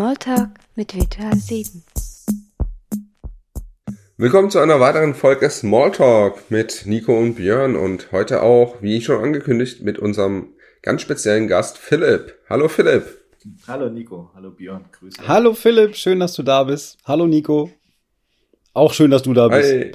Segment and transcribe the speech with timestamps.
[0.00, 1.84] Smalltalk mit Virtual 7.
[4.16, 9.22] Willkommen zu einer weiteren Folge Smalltalk mit Nico und Björn und heute auch, wie schon
[9.22, 12.34] angekündigt, mit unserem ganz speziellen Gast Philipp.
[12.48, 13.18] Hallo Philipp.
[13.68, 15.20] Hallo Nico, hallo Björn, Grüße.
[15.28, 16.96] Hallo Philipp, schön, dass du da bist.
[17.04, 17.70] Hallo Nico.
[18.72, 19.70] Auch schön, dass du da bist.
[19.70, 19.92] Hi.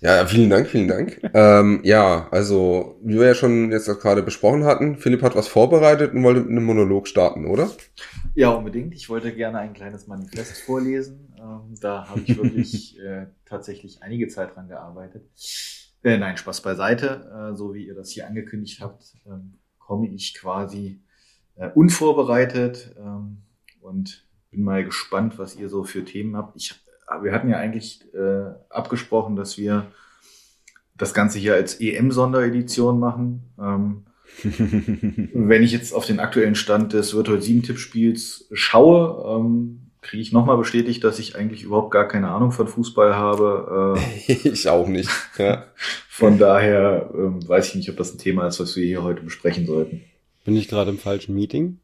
[0.00, 1.20] Ja, vielen Dank, vielen Dank.
[1.34, 6.14] ähm, ja, also, wie wir ja schon jetzt gerade besprochen hatten, Philipp hat was vorbereitet
[6.14, 7.68] und wollte mit einem Monolog starten, oder?
[8.34, 8.94] Ja, unbedingt.
[8.94, 11.34] Ich wollte gerne ein kleines Manifest vorlesen.
[11.38, 15.28] Ähm, da habe ich wirklich äh, tatsächlich einige Zeit dran gearbeitet.
[16.02, 17.50] Äh, nein, Spaß beiseite.
[17.52, 21.02] Äh, so wie ihr das hier angekündigt habt, ähm, komme ich quasi
[21.56, 23.42] äh, unvorbereitet ähm,
[23.80, 26.56] und bin mal gespannt, was ihr so für Themen habt.
[26.56, 26.74] Ich
[27.22, 29.90] wir hatten ja eigentlich äh, abgesprochen, dass wir
[30.96, 34.04] das Ganze hier als EM-Sonderedition machen.
[35.34, 40.32] Wenn ich jetzt auf den aktuellen Stand des Virtual 7 Tippspiels schaue, ähm, kriege ich
[40.32, 43.96] nochmal bestätigt, dass ich eigentlich überhaupt gar keine Ahnung von Fußball habe.
[44.26, 45.10] Äh, ich auch nicht.
[45.38, 45.66] Ja.
[46.08, 49.22] Von daher ähm, weiß ich nicht, ob das ein Thema ist, was wir hier heute
[49.22, 50.02] besprechen sollten.
[50.44, 51.78] Bin ich gerade im falschen Meeting?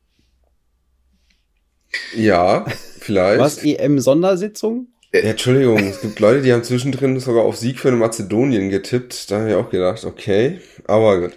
[2.16, 2.64] Ja,
[2.98, 3.40] vielleicht.
[3.40, 4.88] Was, EM-Sondersitzung?
[5.12, 9.30] Ja, Entschuldigung, es gibt Leute, die haben zwischendrin sogar auf Sieg für Mazedonien getippt.
[9.30, 11.32] Da habe ich auch gedacht, okay, aber gut.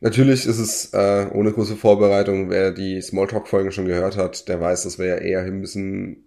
[0.00, 4.82] Natürlich ist es äh, ohne große Vorbereitung, wer die Smalltalk-Folgen schon gehört hat, der weiß,
[4.82, 6.24] dass wir ja eher ein bisschen,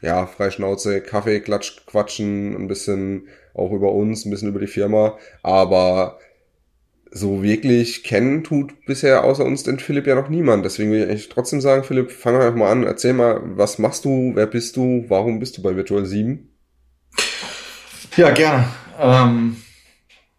[0.00, 5.18] ja, Freischnauze, Kaffee, Klatsch, quatschen, ein bisschen auch über uns, ein bisschen über die Firma,
[5.42, 6.18] aber
[7.14, 10.64] so wirklich kennen tut bisher außer uns den Philipp ja noch niemand.
[10.64, 12.84] Deswegen will ich trotzdem sagen, Philipp, fang einfach mal an.
[12.84, 16.48] Erzähl mal, was machst du, wer bist du, warum bist du bei Virtual 7?
[18.16, 18.64] Ja, gerne.
[18.98, 19.56] Ähm,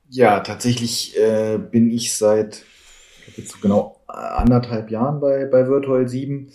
[0.09, 2.63] ja, tatsächlich äh, bin ich seit
[3.37, 6.51] jetzt genau anderthalb Jahren bei, bei Virtual 7.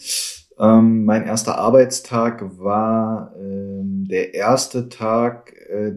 [0.59, 5.93] Ähm, mein erster Arbeitstag war ähm, der erste Tag äh,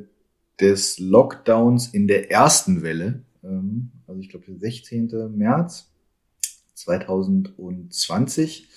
[0.60, 3.24] des Lockdowns in der ersten Welle.
[3.44, 5.32] Ähm, also ich glaube der 16.
[5.36, 5.92] März
[6.76, 8.70] 2020.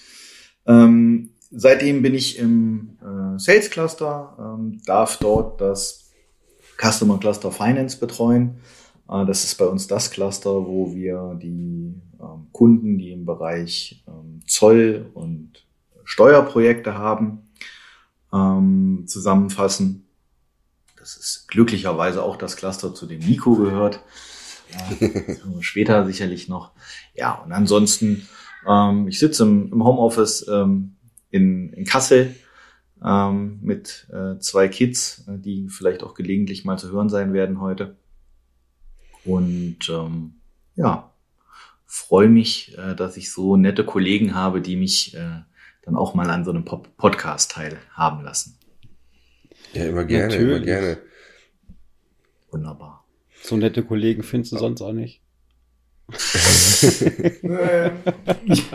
[0.66, 6.10] Ähm, seitdem bin ich im äh, Sales Cluster, ähm, darf dort das
[6.80, 8.60] Customer Cluster Finance betreuen.
[9.08, 14.04] Äh, das ist bei uns das Cluster, wo wir die ähm, Kunden, die im Bereich
[14.08, 15.66] ähm, Zoll und
[16.04, 17.50] Steuerprojekte haben,
[18.32, 20.06] ähm, zusammenfassen.
[20.98, 24.00] Das ist glücklicherweise auch das Cluster, zu dem Nico gehört.
[25.60, 26.72] Später sicherlich noch.
[27.14, 28.26] Ja, und ansonsten,
[29.06, 30.48] ich sitze im, Homeoffice
[31.30, 32.34] in, Kassel
[33.60, 37.98] mit äh, zwei Kids, äh, die vielleicht auch gelegentlich mal zu hören sein werden heute.
[39.24, 40.34] Und ähm,
[40.76, 41.12] ja,
[41.86, 45.42] freue mich, äh, dass ich so nette Kollegen habe, die mich äh,
[45.82, 48.58] dann auch mal an so einem Pop Podcast teilhaben lassen.
[49.72, 50.56] Ja, immer gerne, Natürlich.
[50.56, 50.98] immer gerne.
[52.50, 53.04] Wunderbar.
[53.42, 55.22] So nette Kollegen findest du sonst auch nicht.
[58.44, 58.72] ich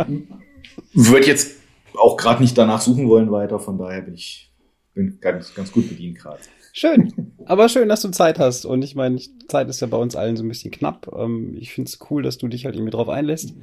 [0.94, 1.58] würde jetzt
[1.94, 4.52] auch gerade nicht danach suchen wollen weiter, von daher bin ich
[4.94, 6.42] bin ganz, ganz gut bedient gerade.
[6.80, 8.64] Schön, aber schön, dass du Zeit hast.
[8.64, 9.20] Und ich meine,
[9.50, 11.14] Zeit ist ja bei uns allen so ein bisschen knapp.
[11.14, 13.54] Ähm, ich finde es cool, dass du dich halt irgendwie drauf einlässt.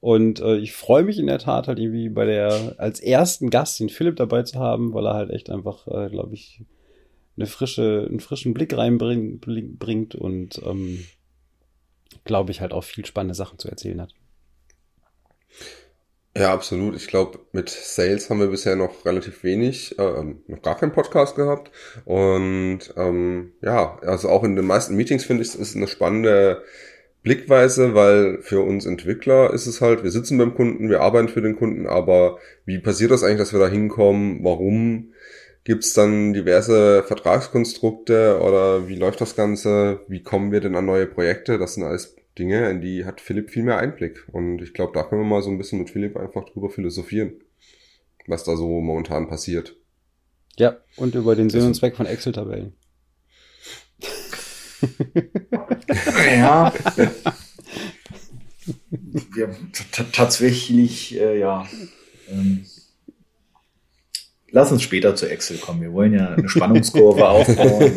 [0.00, 3.78] Und äh, ich freue mich in der Tat halt irgendwie bei der, als ersten Gast
[3.78, 6.64] den Philipp dabei zu haben, weil er halt echt einfach, äh, glaube ich,
[7.36, 11.04] eine frische, einen frischen Blick reinbringt und ähm,
[12.24, 14.12] glaube ich halt auch viel spannende Sachen zu erzählen hat.
[16.36, 16.96] Ja, absolut.
[16.96, 21.36] Ich glaube, mit Sales haben wir bisher noch relativ wenig, äh, noch gar keinen Podcast
[21.36, 21.70] gehabt.
[22.04, 26.64] Und ähm, ja, also auch in den meisten Meetings finde ich, es ist eine spannende
[27.22, 31.40] Blickweise, weil für uns Entwickler ist es halt, wir sitzen beim Kunden, wir arbeiten für
[31.40, 34.42] den Kunden, aber wie passiert das eigentlich, dass wir da hinkommen?
[34.42, 35.12] Warum?
[35.62, 40.00] Gibt es dann diverse Vertragskonstrukte oder wie läuft das Ganze?
[40.08, 41.58] Wie kommen wir denn an neue Projekte?
[41.58, 44.26] Das sind alles Dinge, in die hat Philipp viel mehr Einblick.
[44.32, 47.34] Und ich glaube, da können wir mal so ein bisschen mit Philipp einfach drüber philosophieren,
[48.26, 49.76] was da so momentan passiert.
[50.56, 52.74] Ja, und über den Sinn und Zweck von Excel-Tabellen.
[56.36, 56.72] ja.
[59.36, 59.48] ja
[60.12, 61.66] tatsächlich, äh, ja.
[62.28, 62.64] Ähm,
[64.54, 65.80] Lass uns später zu Excel kommen.
[65.80, 67.92] Wir wollen ja eine Spannungskurve aufbauen.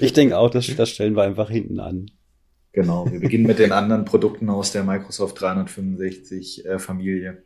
[0.00, 2.10] ich denke auch, das, das stellen wir einfach hinten an.
[2.76, 7.42] Genau, wir beginnen mit den anderen Produkten aus der Microsoft 365 äh, Familie.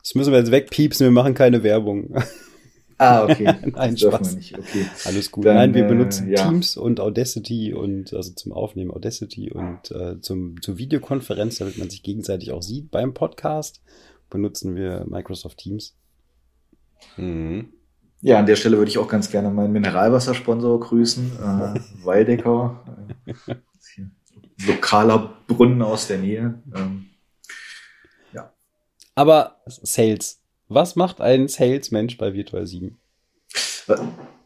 [0.00, 2.14] Das müssen wir jetzt wegpiepsen, wir machen keine Werbung.
[2.98, 3.52] Ah, okay.
[3.74, 4.36] Nein, Spaß.
[4.36, 4.56] Nicht.
[4.56, 4.86] Okay.
[5.06, 5.44] Alles gut.
[5.44, 6.48] Dann, Nein, wir benutzen äh, ja.
[6.48, 11.90] Teams und Audacity und also zum Aufnehmen Audacity und äh, zum, zur Videokonferenz, damit man
[11.90, 13.82] sich gegenseitig auch sieht beim Podcast,
[14.30, 15.96] benutzen wir Microsoft Teams.
[17.16, 17.72] Mhm.
[18.20, 22.84] Ja, an der Stelle würde ich auch ganz gerne meinen Mineralwassersponsor grüßen, äh, Waldecker.
[23.26, 23.34] Äh,
[24.66, 26.62] lokaler Brunnen aus der Nähe.
[26.74, 27.06] Ähm,
[28.32, 28.52] ja.
[29.14, 30.40] Aber Sales.
[30.68, 32.96] Was macht ein Salesmensch bei Virtual 7?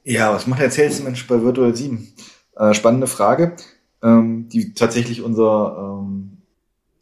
[0.03, 2.13] Ja, was macht ein Salesmensch bei Virtual 7?
[2.57, 3.55] Äh, spannende Frage,
[4.03, 6.39] ähm, die tatsächlich unser, ähm,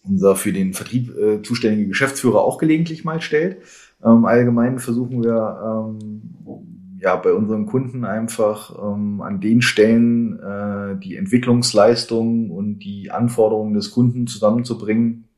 [0.02, 3.62] unser für den Vertrieb äh, zuständige Geschäftsführer auch gelegentlich mal stellt.
[4.04, 6.73] Ähm, allgemein versuchen wir ähm,
[7.04, 13.74] ja bei unseren Kunden einfach ähm, an den Stellen äh, die Entwicklungsleistung und die Anforderungen
[13.74, 15.28] des Kunden zusammenzubringen,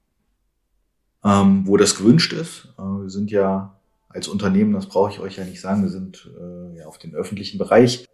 [1.25, 2.73] ähm, wo das gewünscht ist.
[2.79, 3.75] Äh, wir sind ja
[4.09, 7.17] als Unternehmen, das brauche ich euch ja nicht sagen, wir sind äh, ja auf den
[7.17, 8.07] öffentlichen Bereich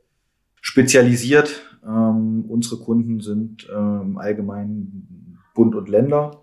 [0.63, 1.79] spezialisiert.
[1.87, 6.43] Ähm, unsere Kunden sind äh, im Allgemeinen Bund und Länder.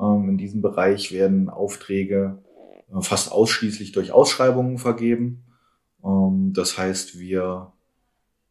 [0.00, 2.38] Ähm, in diesem Bereich werden Aufträge
[2.92, 5.44] äh, fast ausschließlich durch Ausschreibungen vergeben.
[6.04, 7.72] Ähm, das heißt, wir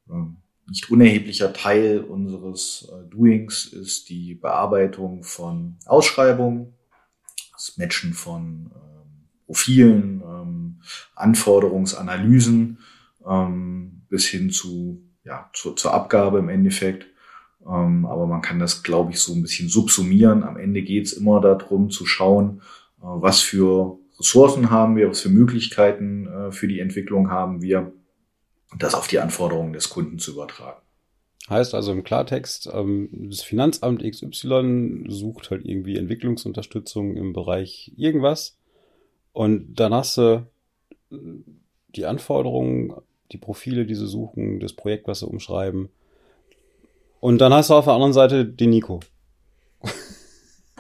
[0.09, 0.13] äh,
[0.67, 6.73] nicht unerheblicher Teil unseres äh, Doings ist die Bearbeitung von Ausschreibungen,
[7.53, 10.81] das Matchen von ähm, Profilen, ähm,
[11.15, 12.77] Anforderungsanalysen
[13.27, 17.07] ähm, bis hin zu ja zu, zur Abgabe im Endeffekt.
[17.65, 20.43] Ähm, aber man kann das, glaube ich, so ein bisschen subsumieren.
[20.43, 22.61] Am Ende geht es immer darum zu schauen,
[22.99, 27.94] äh, was für Ressourcen haben wir, was für Möglichkeiten äh, für die Entwicklung haben wir,
[28.77, 30.81] das auf die Anforderungen des Kunden zu übertragen.
[31.50, 38.57] Heißt also im Klartext, ähm, das Finanzamt XY sucht halt irgendwie Entwicklungsunterstützung im Bereich irgendwas
[39.33, 40.48] und dann hast du
[41.12, 41.16] äh,
[41.95, 42.94] die Anforderungen,
[43.31, 45.89] die Profile, die sie suchen, das Projekt, was sie umschreiben.
[47.19, 49.00] Und dann hast du auf der anderen Seite den Nico.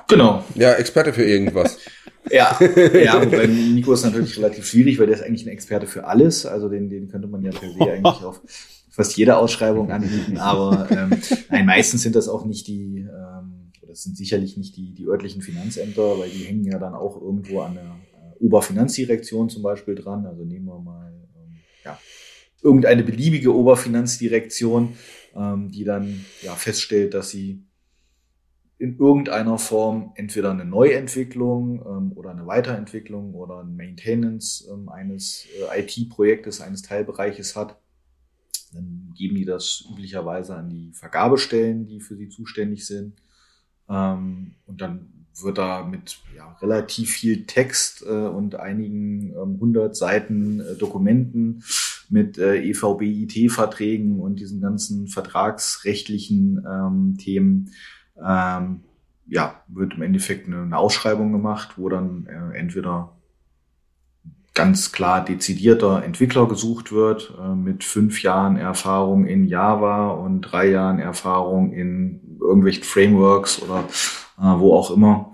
[0.07, 0.43] Genau.
[0.55, 1.77] Ja, Experte für irgendwas.
[2.31, 2.57] ja,
[3.03, 6.45] ja, wobei Nico ist natürlich relativ schwierig, weil der ist eigentlich ein Experte für alles.
[6.45, 8.41] Also den, den könnte man ja per se eigentlich auf
[8.89, 10.37] fast jede Ausschreibung anbieten.
[10.37, 11.11] Aber ähm,
[11.49, 15.41] nein, meistens sind das auch nicht die, ähm, das sind sicherlich nicht die, die örtlichen
[15.41, 17.95] Finanzämter, weil die hängen ja dann auch irgendwo an der
[18.39, 20.25] Oberfinanzdirektion zum Beispiel dran.
[20.25, 21.99] Also nehmen wir mal ähm, ja,
[22.61, 24.95] irgendeine beliebige Oberfinanzdirektion,
[25.35, 27.63] ähm, die dann ja feststellt, dass sie
[28.79, 35.45] in irgendeiner Form entweder eine Neuentwicklung ähm, oder eine Weiterentwicklung oder ein Maintenance ähm, eines
[35.69, 37.77] äh, IT-Projektes, eines Teilbereiches hat.
[38.71, 43.21] Dann geben die das üblicherweise an die Vergabestellen, die für sie zuständig sind.
[43.89, 49.95] Ähm, und dann wird da mit ja, relativ viel Text äh, und einigen ähm, 100
[49.95, 51.63] Seiten äh, Dokumenten
[52.09, 57.71] mit äh, EVB-IT-Verträgen und diesen ganzen vertragsrechtlichen ähm, Themen
[58.25, 58.81] ähm,
[59.27, 63.13] ja, wird im Endeffekt eine, eine Ausschreibung gemacht, wo dann äh, entweder
[64.53, 70.69] ganz klar dezidierter Entwickler gesucht wird, äh, mit fünf Jahren Erfahrung in Java und drei
[70.69, 73.85] Jahren Erfahrung in irgendwelchen Frameworks oder
[74.37, 75.31] äh, wo auch immer.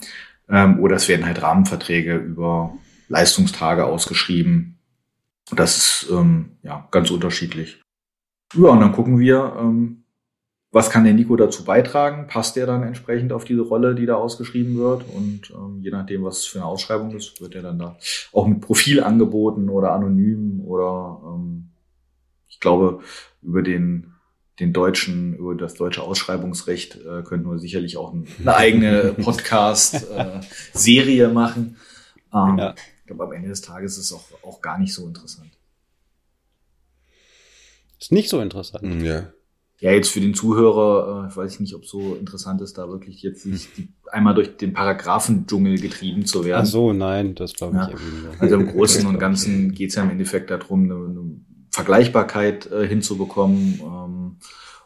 [0.49, 2.73] Ähm, oder es werden halt Rahmenverträge über
[3.07, 4.77] Leistungstage ausgeschrieben.
[5.51, 7.81] Das ist ähm, ja ganz unterschiedlich.
[8.53, 10.04] Ja, und dann gucken wir, ähm,
[10.75, 12.27] was kann der Nico dazu beitragen?
[12.27, 15.05] Passt der dann entsprechend auf diese Rolle, die da ausgeschrieben wird?
[15.07, 17.97] Und ähm, je nachdem, was es für eine Ausschreibung ist, wird er dann da
[18.33, 21.69] auch mit Profil angeboten oder anonym oder ähm,
[22.49, 22.99] ich glaube,
[23.41, 24.11] über den
[24.59, 31.33] den deutschen, über das deutsche Ausschreibungsrecht äh, könnten wir sicherlich auch eine eigene Podcast-Serie äh,
[31.33, 31.77] machen.
[32.33, 32.75] Ähm, ja.
[32.99, 35.51] Ich glaube, am Ende des Tages ist es auch, auch gar nicht so interessant.
[37.97, 39.01] Ist nicht so interessant.
[39.01, 39.29] Ja.
[39.79, 43.21] Ja, jetzt für den Zuhörer, äh, ich weiß nicht, ob so interessant ist, da wirklich
[43.21, 46.61] jetzt sich die, einmal durch den Paragraphendschungel getrieben zu werden.
[46.63, 47.89] Ach so, nein, das glaube ich ja.
[47.89, 48.39] irgendwie.
[48.39, 51.41] Also im Großen und Ganzen geht es ja im Endeffekt darum, eine, eine
[51.71, 54.37] Vergleichbarkeit äh, hinzubekommen ähm,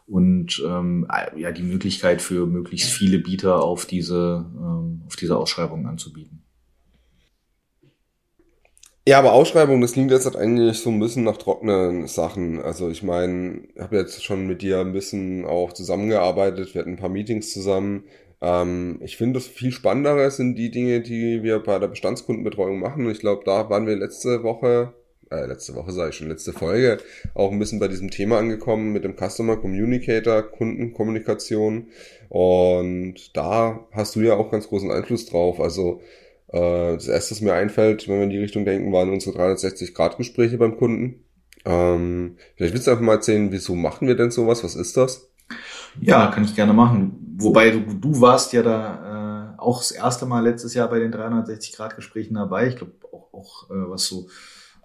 [0.06, 1.06] und ähm,
[1.36, 6.42] ja die Möglichkeit für möglichst viele Bieter auf diese ähm, auf diese Ausschreibung anzubieten.
[9.10, 12.62] Ja, aber Ausschreibung, das klingt jetzt halt eigentlich so ein bisschen nach trockenen Sachen.
[12.62, 16.92] Also ich meine, ich habe jetzt schon mit dir ein bisschen auch zusammengearbeitet, wir hatten
[16.92, 18.04] ein paar Meetings zusammen.
[18.40, 23.04] Ähm, ich finde, das viel spannendere sind die Dinge, die wir bei der Bestandskundenbetreuung machen.
[23.04, 24.94] Und ich glaube, da waren wir letzte Woche
[25.32, 26.98] äh, letzte Woche sage ich schon, letzte Folge,
[27.34, 31.88] auch ein bisschen bei diesem Thema angekommen mit dem Customer Communicator, Kundenkommunikation.
[32.28, 35.58] Und da hast du ja auch ganz großen Einfluss drauf.
[35.58, 36.00] Also
[36.52, 40.58] äh, das erste, was mir einfällt, wenn wir in die Richtung denken, waren unsere 360-Grad-Gespräche
[40.58, 41.24] beim Kunden.
[41.64, 44.64] Ähm, vielleicht willst du einfach mal erzählen, wieso machen wir denn sowas?
[44.64, 45.30] Was ist das?
[46.00, 47.36] Ja, kann ich gerne machen.
[47.38, 51.12] Wobei du, du warst ja da äh, auch das erste Mal letztes Jahr bei den
[51.12, 52.68] 360-Grad-Gesprächen dabei.
[52.68, 54.28] Ich glaube auch, auch äh, was so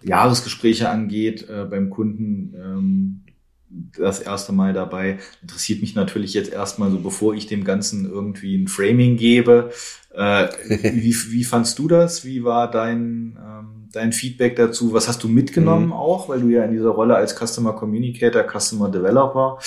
[0.02, 3.26] Jahresgespräche angeht, äh, beim Kunden ähm,
[3.98, 5.20] das erste Mal dabei.
[5.42, 9.72] Interessiert mich natürlich jetzt erstmal so, bevor ich dem Ganzen irgendwie ein Framing gebe.
[10.14, 12.26] Äh, wie, wie fandst du das?
[12.26, 14.94] Wie war dein, ähm, dein Feedback dazu?
[14.94, 15.94] Was hast du mitgenommen mhm.
[15.94, 16.30] auch?
[16.30, 19.60] Weil du ja in dieser Rolle als Customer Communicator, Customer Developer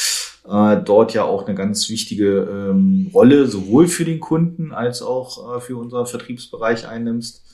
[0.49, 5.57] äh, dort ja auch eine ganz wichtige ähm, Rolle sowohl für den Kunden als auch
[5.57, 7.45] äh, für unseren Vertriebsbereich einnimmst.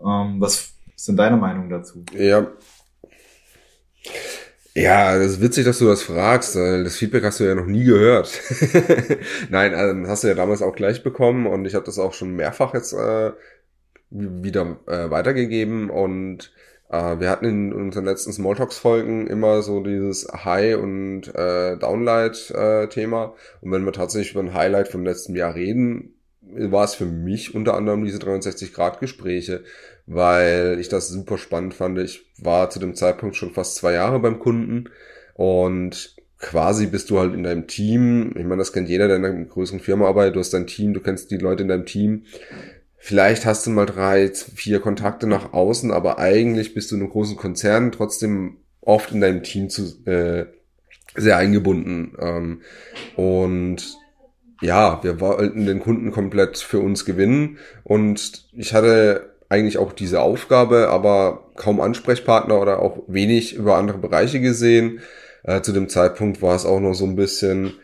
[0.00, 2.04] Ähm, was ist denn deine Meinung dazu?
[2.16, 2.46] Ja,
[4.82, 6.54] ja, das ist witzig, dass du das fragst.
[6.54, 8.40] Das Feedback hast du ja noch nie gehört.
[9.50, 12.36] Nein, also hast du ja damals auch gleich bekommen und ich habe das auch schon
[12.36, 13.32] mehrfach jetzt äh,
[14.10, 16.52] wieder äh, weitergegeben und
[16.90, 23.72] äh, wir hatten in unseren letzten Smalltalks-Folgen immer so dieses High- und äh, Downlight-Thema und
[23.72, 27.74] wenn wir tatsächlich über ein Highlight vom letzten Jahr reden, war es für mich unter
[27.74, 29.64] anderem diese 360-Grad-Gespräche,
[30.08, 31.98] weil ich das super spannend fand.
[31.98, 34.88] Ich war zu dem Zeitpunkt schon fast zwei Jahre beim Kunden
[35.34, 38.32] und quasi bist du halt in deinem Team.
[38.36, 40.36] Ich meine, das kennt jeder, der in einer größeren Firma arbeitet.
[40.36, 42.24] Du hast dein Team, du kennst die Leute in deinem Team.
[42.96, 47.10] Vielleicht hast du mal drei, vier Kontakte nach außen, aber eigentlich bist du in einem
[47.10, 50.46] großen Konzern trotzdem oft in deinem Team zu, äh,
[51.14, 52.16] sehr eingebunden.
[52.18, 52.62] Ähm,
[53.14, 53.96] und
[54.62, 60.20] ja, wir wollten den Kunden komplett für uns gewinnen und ich hatte eigentlich auch diese
[60.20, 65.00] Aufgabe, aber kaum Ansprechpartner oder auch wenig über andere Bereiche gesehen.
[65.42, 67.74] Äh, zu dem Zeitpunkt war es auch noch so ein bisschen,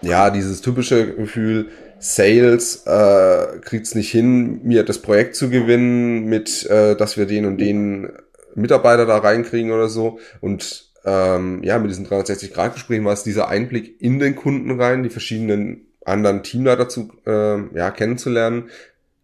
[0.00, 6.24] ja, dieses typische Gefühl, Sales äh, kriegt es nicht hin, mir das Projekt zu gewinnen,
[6.24, 8.10] mit, äh, dass wir den und den
[8.54, 10.18] Mitarbeiter da reinkriegen oder so.
[10.40, 15.10] Und ähm, ja, mit diesen 360-Grad-Gesprächen war es dieser Einblick in den Kunden rein, die
[15.10, 18.70] verschiedenen anderen Teamleiter zu, äh, ja, kennenzulernen,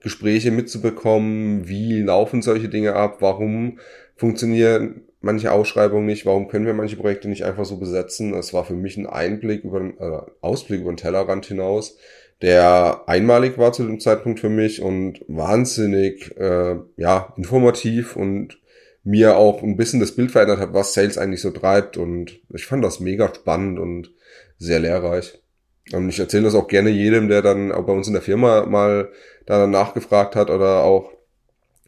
[0.03, 3.79] Gespräche mitzubekommen, wie laufen solche Dinge ab, warum
[4.17, 8.35] funktionieren manche Ausschreibungen nicht, warum können wir manche Projekte nicht einfach so besetzen.
[8.35, 11.97] Es war für mich ein Einblick über äh, Ausblick über den Tellerrand hinaus,
[12.43, 18.59] der einmalig war zu dem Zeitpunkt für mich und wahnsinnig äh, ja informativ und
[19.05, 21.97] mir auch ein bisschen das Bild verändert hat, was Sales eigentlich so treibt.
[21.97, 24.13] Und ich fand das mega spannend und
[24.59, 25.42] sehr lehrreich.
[25.93, 28.67] Und ich erzähle das auch gerne jedem, der dann auch bei uns in der Firma
[28.67, 29.11] mal
[29.47, 31.11] da nachgefragt hat oder auch,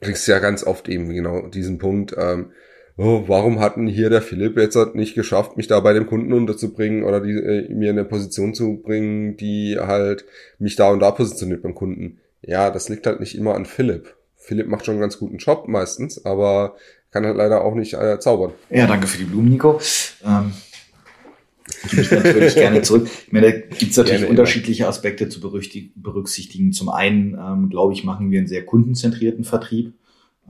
[0.01, 2.51] kriegst ja ganz oft eben genau diesen Punkt, ähm,
[2.97, 7.05] oh, warum hatten hier der Philipp jetzt nicht geschafft, mich da bei dem Kunden unterzubringen
[7.05, 10.25] oder die, äh, mir in eine Position zu bringen, die halt
[10.59, 12.19] mich da und da positioniert beim Kunden.
[12.43, 14.15] Ja, das liegt halt nicht immer an Philipp.
[14.37, 16.77] Philipp macht schon einen ganz guten Job meistens, aber
[17.11, 18.53] kann halt leider auch nicht äh, zaubern.
[18.69, 19.81] Ja, danke für die Blumen, Nico.
[20.27, 20.53] Ähm,
[21.89, 23.09] gebe ich natürlich gerne zurück.
[23.27, 26.73] Ich meine, da gibt es natürlich gerne unterschiedliche Aspekte zu berücksichtigen.
[26.73, 29.95] Zum einen, ähm, glaube ich, machen wir einen sehr kundenzentrierten Vertrieb.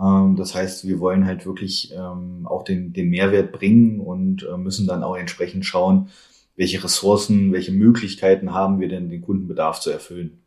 [0.00, 4.56] Ähm, das heißt, wir wollen halt wirklich ähm, auch den, den Mehrwert bringen und äh,
[4.56, 6.09] müssen dann auch entsprechend schauen,
[6.56, 10.42] welche Ressourcen, welche Möglichkeiten haben wir denn, den Kundenbedarf zu erfüllen.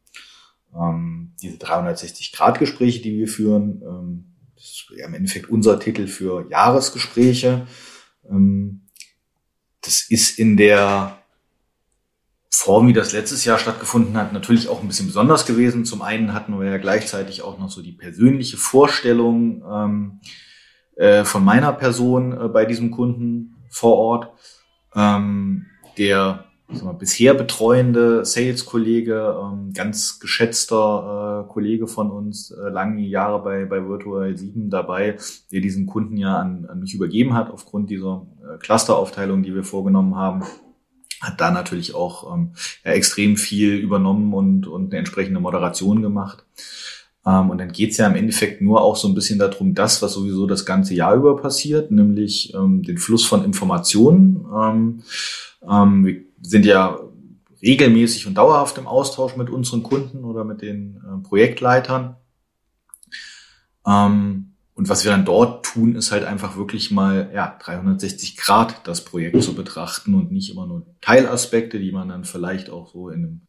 [0.75, 4.23] Ähm, diese 360-Grad-Gespräche, die wir führen, ähm,
[4.55, 7.67] das ist ja im Endeffekt unser Titel für Jahresgespräche.
[9.81, 11.17] Das ist in der
[12.49, 15.85] Form, wie das letztes Jahr stattgefunden hat, natürlich auch ein bisschen besonders gewesen.
[15.85, 20.19] Zum einen hatten wir ja gleichzeitig auch noch so die persönliche Vorstellung ähm,
[20.95, 24.31] äh, von meiner Person äh, bei diesem Kunden vor Ort,
[24.95, 25.67] ähm,
[25.97, 33.41] der mal, bisher betreuende Sales-Kollege, ähm, ganz geschätzter äh, Kollege von uns, äh, lange Jahre
[33.43, 35.17] bei, bei Virtual 7 dabei,
[35.51, 39.63] der diesen Kunden ja an, an mich übergeben hat aufgrund dieser äh, Clusteraufteilung, die wir
[39.63, 40.43] vorgenommen haben
[41.21, 42.51] hat da natürlich auch ähm,
[42.85, 46.45] ja, extrem viel übernommen und, und eine entsprechende Moderation gemacht.
[47.25, 50.13] Ähm, und dann geht's ja im Endeffekt nur auch so ein bisschen darum, das, was
[50.13, 54.45] sowieso das ganze Jahr über passiert, nämlich ähm, den Fluss von Informationen.
[54.55, 55.03] Ähm,
[55.69, 56.99] ähm, sind ja
[57.61, 62.15] regelmäßig und dauerhaft im Austausch mit unseren Kunden oder mit den äh, Projektleitern.
[63.85, 68.87] Ähm, und was wir dann dort tun, ist halt einfach wirklich mal ja, 360 Grad
[68.87, 73.09] das Projekt zu betrachten und nicht immer nur Teilaspekte, die man dann vielleicht auch so
[73.09, 73.41] in einem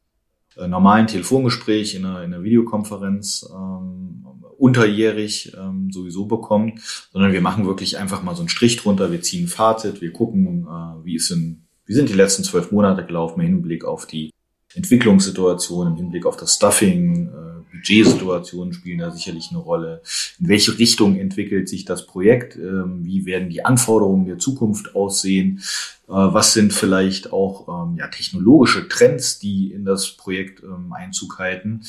[0.56, 4.24] äh, normalen Telefongespräch, in einer, in einer Videokonferenz ähm,
[4.56, 6.80] unterjährig ähm, sowieso bekommt,
[7.12, 10.12] sondern wir machen wirklich einfach mal so einen Strich drunter, wir ziehen ein Fazit, wir
[10.12, 14.06] gucken, äh, wie ist in wie sind die letzten zwölf Monate gelaufen im Hinblick auf
[14.06, 14.32] die
[14.74, 20.02] Entwicklungssituation, im Hinblick auf das Stuffing, äh, Budgetsituationen spielen da sicherlich eine Rolle.
[20.38, 22.56] In welche Richtung entwickelt sich das Projekt?
[22.56, 25.62] Ähm, wie werden die Anforderungen der Zukunft aussehen?
[26.06, 31.38] Äh, was sind vielleicht auch ähm, ja, technologische Trends, die in das Projekt ähm, Einzug
[31.38, 31.82] halten?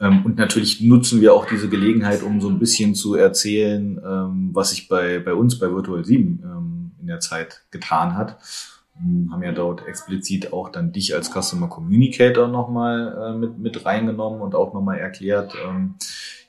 [0.00, 4.50] Ähm, und natürlich nutzen wir auch diese Gelegenheit, um so ein bisschen zu erzählen, ähm,
[4.52, 8.38] was sich bei, bei uns bei Virtual 7 ähm, in der Zeit getan hat.
[9.02, 13.86] Ähm, haben ja dort explizit auch dann dich als Customer Communicator nochmal äh, mit, mit
[13.86, 15.94] reingenommen und auch nochmal erklärt, ähm,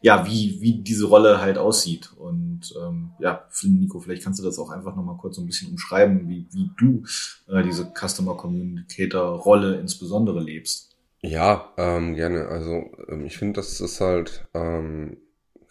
[0.01, 2.11] ja, wie, wie diese Rolle halt aussieht.
[2.17, 5.69] Und ähm, ja, Nico, vielleicht kannst du das auch einfach nochmal kurz so ein bisschen
[5.71, 7.03] umschreiben, wie, wie du
[7.47, 10.91] äh, diese Customer Communicator Rolle insbesondere lebst.
[11.21, 12.47] Ja, ähm, gerne.
[12.47, 15.17] Also ähm, ich finde, das ist halt ähm,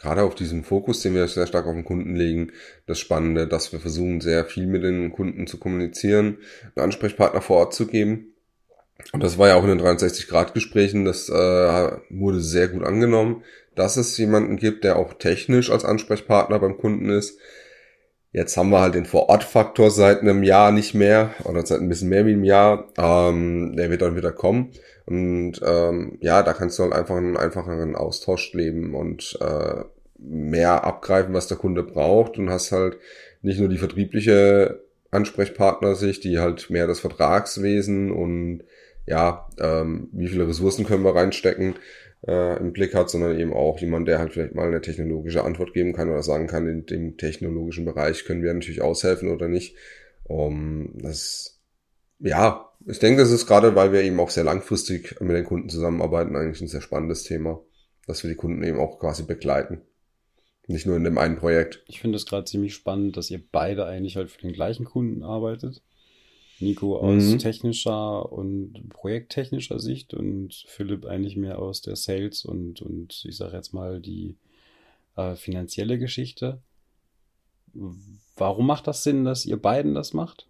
[0.01, 2.53] gerade auf diesen Fokus, den wir sehr stark auf den Kunden legen,
[2.87, 6.39] das Spannende, dass wir versuchen, sehr viel mit den Kunden zu kommunizieren,
[6.75, 8.35] einen Ansprechpartner vor Ort zu geben.
[9.13, 11.33] Und das war ja auch in den 63-Grad-Gesprächen, das äh,
[12.11, 17.09] wurde sehr gut angenommen, dass es jemanden gibt, der auch technisch als Ansprechpartner beim Kunden
[17.09, 17.39] ist.
[18.33, 22.09] Jetzt haben wir halt den Vor-Ort-Faktor seit einem Jahr nicht mehr oder seit ein bisschen
[22.09, 22.89] mehr wie einem Jahr.
[22.97, 24.71] Ähm, der wird dann wieder kommen.
[25.11, 29.83] Und ähm, ja, da kannst du halt einfach einen einfacheren Austausch leben und äh,
[30.19, 32.97] mehr abgreifen, was der Kunde braucht und hast halt
[33.43, 38.63] nicht nur die vertriebliche Ansprechpartner-Sicht, die halt mehr das Vertragswesen und
[39.05, 41.75] ja, ähm, wie viele Ressourcen können wir reinstecken
[42.29, 45.73] äh, im Blick hat, sondern eben auch jemand, der halt vielleicht mal eine technologische Antwort
[45.73, 49.75] geben kann oder sagen kann, in dem technologischen Bereich können wir natürlich aushelfen oder nicht.
[50.23, 51.59] Um, das
[52.21, 55.69] ja, ich denke, das ist gerade, weil wir eben auch sehr langfristig mit den Kunden
[55.69, 57.61] zusammenarbeiten, eigentlich ein sehr spannendes Thema,
[58.07, 59.83] dass wir die Kunden eben auch quasi begleiten.
[60.67, 61.83] Nicht nur in dem einen Projekt.
[61.89, 65.23] Ich finde es gerade ziemlich spannend, dass ihr beide eigentlich halt für den gleichen Kunden
[65.23, 65.83] arbeitet.
[66.61, 67.39] Nico aus mhm.
[67.39, 73.57] technischer und projekttechnischer Sicht und Philipp eigentlich mehr aus der Sales und, und ich sage
[73.57, 74.37] jetzt mal die
[75.17, 76.61] äh, finanzielle Geschichte.
[78.37, 80.50] Warum macht das Sinn, dass ihr beiden das macht?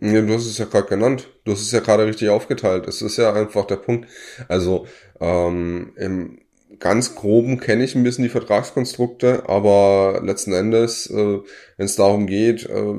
[0.00, 1.28] Ja, du hast es ja gerade genannt.
[1.44, 2.86] Du hast es ja gerade richtig aufgeteilt.
[2.86, 4.08] Es ist ja einfach der Punkt.
[4.48, 4.86] Also
[5.20, 6.38] ähm, im
[6.78, 11.38] ganz groben kenne ich ein bisschen die Vertragskonstrukte, aber letzten Endes, äh,
[11.78, 12.94] wenn es darum geht, äh,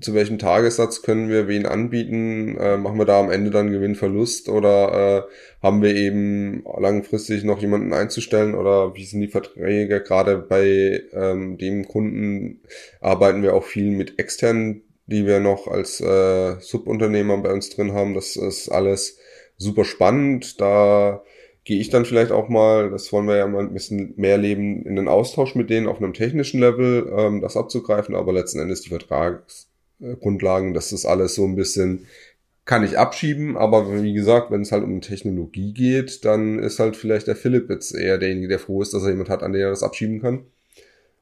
[0.00, 4.48] zu welchem Tagessatz können wir wen anbieten, äh, machen wir da am Ende dann Gewinnverlust
[4.48, 10.02] oder äh, haben wir eben langfristig noch jemanden einzustellen oder wie sind die Verträge?
[10.02, 12.62] Gerade bei ähm, dem Kunden
[13.02, 17.92] arbeiten wir auch viel mit externen die wir noch als äh, Subunternehmer bei uns drin
[17.92, 18.14] haben.
[18.14, 19.18] Das ist alles
[19.56, 20.60] super spannend.
[20.60, 21.22] Da
[21.64, 24.84] gehe ich dann vielleicht auch mal, das wollen wir ja mal ein bisschen mehr leben,
[24.86, 28.80] in den Austausch mit denen auf einem technischen Level, ähm, das abzugreifen, aber letzten Endes
[28.80, 32.06] die Vertragsgrundlagen, das ist alles so ein bisschen,
[32.64, 36.96] kann ich abschieben, aber wie gesagt, wenn es halt um Technologie geht, dann ist halt
[36.96, 39.62] vielleicht der Philipp jetzt eher derjenige, der froh ist, dass er jemand hat, an den
[39.62, 40.46] er das abschieben kann.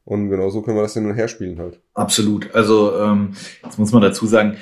[0.09, 1.83] Und genau so können wir das hin und her spielen halt.
[1.93, 2.55] Absolut.
[2.55, 4.57] Also ähm, jetzt muss man dazu sagen,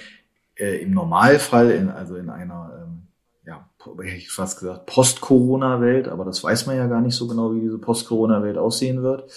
[0.57, 3.03] äh, im Normalfall, in, also in einer, ähm,
[3.47, 3.71] ja,
[4.03, 7.61] hätte ich fast gesagt, Post-Corona-Welt, aber das weiß man ja gar nicht so genau, wie
[7.61, 9.31] diese Post-Corona-Welt aussehen wird.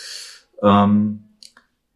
[0.63, 1.25] Ähm,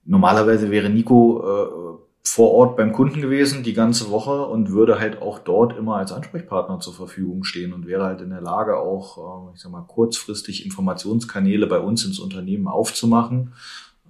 [0.05, 5.23] normalerweise wäre Nico äh, vor Ort beim Kunden gewesen die ganze Woche und würde halt
[5.23, 9.49] auch dort immer als Ansprechpartner zur Verfügung stehen und wäre halt in der Lage auch,
[9.49, 13.53] äh, ich sag mal, kurzfristig Informationskanäle bei uns ins Unternehmen aufzumachen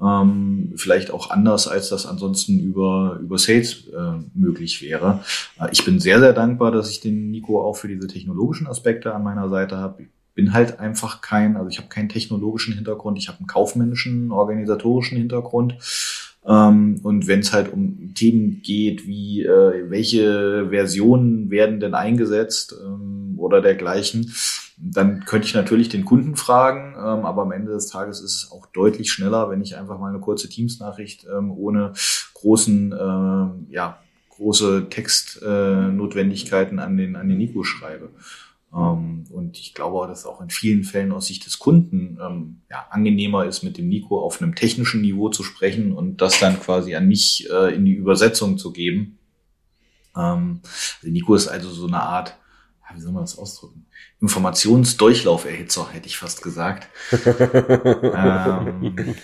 [0.01, 5.23] ähm, vielleicht auch anders, als das ansonsten über, über Sales äh, möglich wäre.
[5.59, 9.13] Äh, ich bin sehr, sehr dankbar, dass ich den Nico auch für diese technologischen Aspekte
[9.13, 10.03] an meiner Seite habe.
[10.03, 14.31] Ich bin halt einfach kein, also ich habe keinen technologischen Hintergrund, ich habe einen kaufmännischen,
[14.31, 15.77] organisatorischen Hintergrund.
[16.45, 22.75] Ähm, und wenn es halt um Themen geht, wie äh, welche Versionen werden denn eingesetzt
[22.83, 23.12] ähm,
[23.43, 24.33] oder dergleichen,
[24.77, 28.51] dann könnte ich natürlich den Kunden fragen, ähm, aber am Ende des Tages ist es
[28.51, 31.93] auch deutlich schneller, wenn ich einfach mal eine kurze Teams-Nachricht ähm, ohne
[32.33, 38.09] großen, äh, ja, große Textnotwendigkeiten äh, an den, an den Nico schreibe.
[38.73, 42.87] Ähm, und ich glaube, dass auch in vielen Fällen aus Sicht des Kunden ähm, ja,
[42.89, 46.95] angenehmer ist, mit dem Nico auf einem technischen Niveau zu sprechen und das dann quasi
[46.95, 49.19] an mich äh, in die Übersetzung zu geben.
[50.17, 50.61] Ähm,
[51.01, 52.35] also Nico ist also so eine Art,
[52.95, 53.85] wie soll man das ausdrücken?
[54.21, 56.87] Informationsdurchlauferhitzer, hätte ich fast gesagt.
[57.25, 59.15] ähm,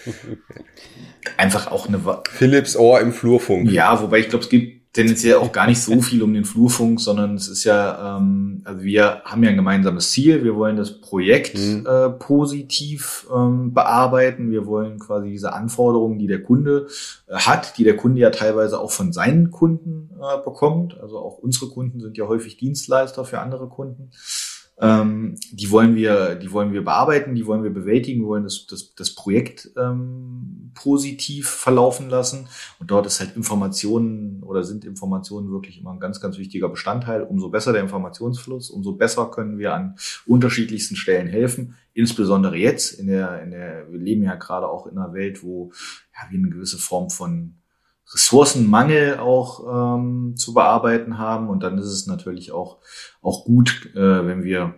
[1.38, 2.02] einfach auch eine
[2.32, 3.72] Philips Ohr im Flurfunk.
[3.72, 7.00] Ja, wobei ich glaube, es gibt tendenziell auch gar nicht so viel um den Flurfunk,
[7.00, 10.44] sondern es ist ja, ähm, also wir haben ja ein gemeinsames Ziel.
[10.44, 11.86] Wir wollen das Projekt mhm.
[11.86, 14.50] äh, positiv ähm, bearbeiten.
[14.50, 16.88] Wir wollen quasi diese Anforderungen, die der Kunde
[17.28, 21.00] äh, hat, die der Kunde ja teilweise auch von seinen Kunden äh, bekommt.
[21.00, 24.10] Also auch unsere Kunden sind ja häufig Dienstleister für andere Kunden.
[24.82, 28.96] Ähm, die wollen wir, die wollen wir bearbeiten, die wollen wir bewältigen, wollen das, das,
[28.96, 32.48] das Projekt ähm, positiv verlaufen lassen.
[32.80, 37.24] Und dort ist halt Informationen oder sind Informationen wirklich immer ein ganz, ganz wichtiger Bestandteil.
[37.24, 41.76] Umso besser der Informationsfluss, umso besser können wir an unterschiedlichsten Stellen helfen.
[41.94, 45.72] Insbesondere jetzt in der, in der, wir leben ja gerade auch in einer Welt, wo
[46.14, 47.59] ja, wir eine gewisse Form von
[48.14, 51.50] Ressourcenmangel auch ähm, zu bearbeiten haben.
[51.50, 52.78] Und dann ist es natürlich auch,
[53.22, 54.76] auch gut, äh, wenn wir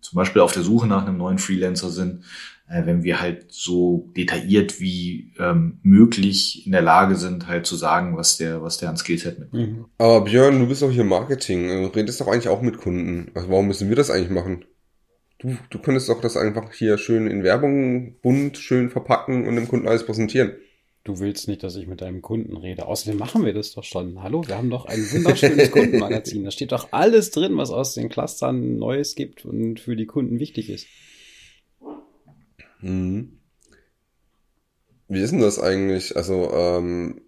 [0.00, 2.24] zum Beispiel auf der Suche nach einem neuen Freelancer sind,
[2.68, 7.76] äh, wenn wir halt so detailliert wie ähm, möglich in der Lage sind, halt zu
[7.76, 9.78] sagen, was der, was der an Skillset mitbringt.
[9.78, 9.84] Mhm.
[9.98, 13.30] Aber Björn, du bist auch hier Marketing, du redest doch eigentlich auch mit Kunden.
[13.34, 14.64] Also warum müssen wir das eigentlich machen?
[15.38, 19.68] Du, du könntest doch das einfach hier schön in Werbung bunt schön verpacken und dem
[19.68, 20.52] Kunden alles präsentieren.
[21.10, 22.86] Du willst nicht, dass ich mit deinem Kunden rede.
[22.86, 24.22] Außerdem machen wir das doch schon.
[24.22, 26.44] Hallo, wir haben doch ein wunderschönes Kundenmagazin.
[26.44, 30.38] Da steht doch alles drin, was aus den Clustern Neues gibt und für die Kunden
[30.38, 30.86] wichtig ist.
[32.80, 33.40] Mhm.
[35.08, 36.16] Wie ist denn das eigentlich?
[36.16, 37.22] Also, ähm,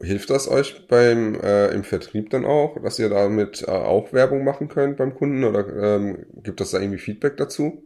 [0.00, 4.42] hilft das euch beim äh, im Vertrieb dann auch, dass ihr damit äh, auch Werbung
[4.42, 7.84] machen könnt beim Kunden oder ähm, gibt das da irgendwie Feedback dazu?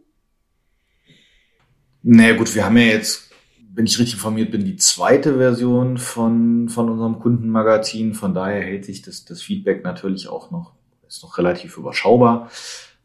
[2.01, 3.32] Naja gut, wir haben ja jetzt
[3.75, 8.13] wenn ich richtig informiert bin, die zweite Version von, von unserem Kundenmagazin.
[8.13, 10.73] Von daher hält sich das, das Feedback natürlich auch noch,
[11.07, 12.51] ist noch relativ überschaubar.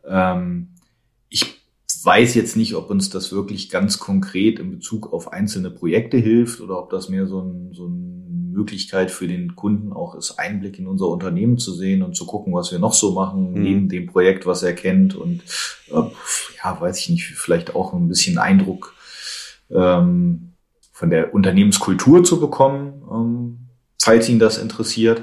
[0.06, 0.68] Ähm,
[1.30, 1.62] ich
[2.04, 6.60] weiß jetzt nicht, ob uns das wirklich ganz konkret in Bezug auf einzelne Projekte hilft
[6.60, 10.78] oder ob das mehr so, ein, so eine Möglichkeit für den Kunden auch ist, Einblick
[10.78, 13.62] in unser Unternehmen zu sehen und zu gucken, was wir noch so machen, mhm.
[13.62, 15.42] neben dem Projekt, was er kennt und
[15.90, 16.02] äh,
[16.62, 18.94] ja, weiß ich nicht, vielleicht auch ein bisschen Eindruck
[19.70, 20.47] ähm,
[20.98, 23.58] von der Unternehmenskultur zu bekommen, ähm,
[24.00, 25.22] falls ihn das interessiert.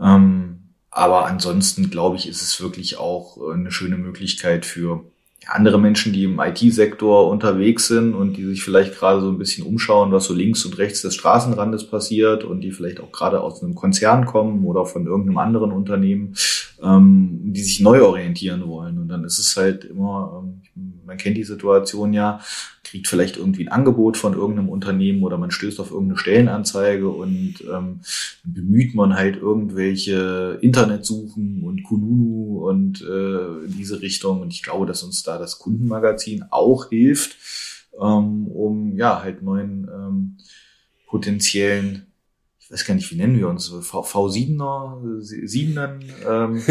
[0.00, 5.02] Ähm, aber ansonsten glaube ich, ist es wirklich auch äh, eine schöne Möglichkeit für
[5.48, 9.66] andere Menschen, die im IT-Sektor unterwegs sind und die sich vielleicht gerade so ein bisschen
[9.66, 13.64] umschauen, was so links und rechts des Straßenrandes passiert und die vielleicht auch gerade aus
[13.64, 16.36] einem Konzern kommen oder von irgendeinem anderen Unternehmen,
[16.82, 18.98] ähm, die sich neu orientieren wollen.
[18.98, 20.62] Und dann ist es halt immer, ähm,
[21.04, 22.40] man kennt die Situation ja,
[22.82, 27.56] kriegt vielleicht irgendwie ein Angebot von irgendeinem Unternehmen oder man stößt auf irgendeine Stellenanzeige und
[27.72, 28.00] ähm,
[28.44, 34.40] bemüht man halt irgendwelche Internetsuchen und Kununu und äh, in diese Richtung.
[34.40, 37.36] Und ich glaube, dass uns da das Kundenmagazin auch hilft,
[38.00, 40.36] ähm, um ja halt neuen ähm,
[41.06, 42.06] potenziellen
[42.74, 46.62] weiß gar nicht, wie nennen wir uns, v, V7er, 7ern, ähm,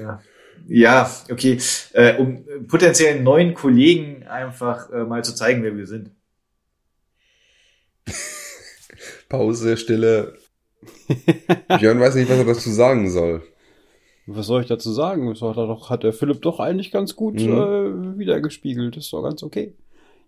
[0.02, 0.20] ja,
[0.68, 1.58] ja, okay.
[1.92, 6.10] Äh, um potenziellen neuen Kollegen einfach äh, mal zu zeigen, wer wir sind.
[9.28, 10.34] Pause, Stille.
[11.78, 13.42] Björn weiß nicht, was er dazu sagen soll.
[14.26, 15.28] Was soll ich dazu sagen?
[15.28, 18.16] Das hat, doch, hat der Philipp doch eigentlich ganz gut mhm.
[18.16, 18.96] äh, wiedergespiegelt.
[18.96, 19.74] Das ist doch ganz okay.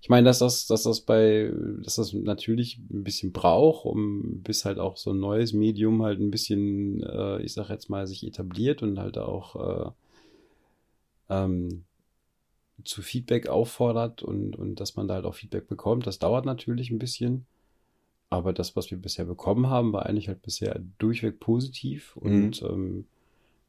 [0.03, 4.65] Ich meine, dass das, dass das bei, dass das natürlich ein bisschen braucht, um bis
[4.65, 8.27] halt auch so ein neues Medium halt ein bisschen, äh, ich sag jetzt mal, sich
[8.27, 9.91] etabliert und halt auch äh,
[11.31, 11.85] ähm,
[12.85, 16.05] zu Feedback auffordert und, und dass man da halt auch Feedback bekommt.
[16.05, 17.47] Das dauert natürlich ein bisschen.
[18.29, 22.23] Aber das, was wir bisher bekommen haben, war eigentlich halt bisher durchweg positiv mhm.
[22.23, 23.05] und ähm,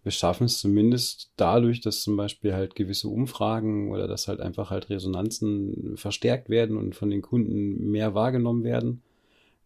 [0.03, 4.69] wir schaffen es zumindest dadurch, dass zum Beispiel halt gewisse Umfragen oder dass halt einfach
[4.69, 9.01] halt Resonanzen verstärkt werden und von den Kunden mehr wahrgenommen werden.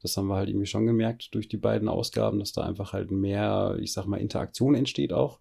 [0.04, 3.10] Das haben wir halt irgendwie schon gemerkt durch die beiden Ausgaben, dass da einfach halt
[3.10, 5.40] mehr, ich sag mal, Interaktion entsteht auch.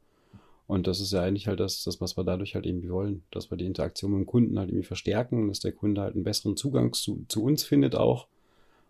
[0.66, 3.50] Und das ist ja eigentlich halt das, das, was wir dadurch halt irgendwie wollen, dass
[3.50, 6.56] wir die Interaktion mit dem Kunden halt irgendwie verstärken, dass der Kunde halt einen besseren
[6.56, 8.28] Zugang zu, zu uns findet auch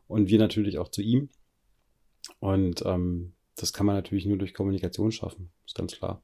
[0.06, 1.28] und wir natürlich auch zu ihm.
[2.38, 6.22] Und ähm, das kann man natürlich nur durch Kommunikation schaffen, ist ganz klar.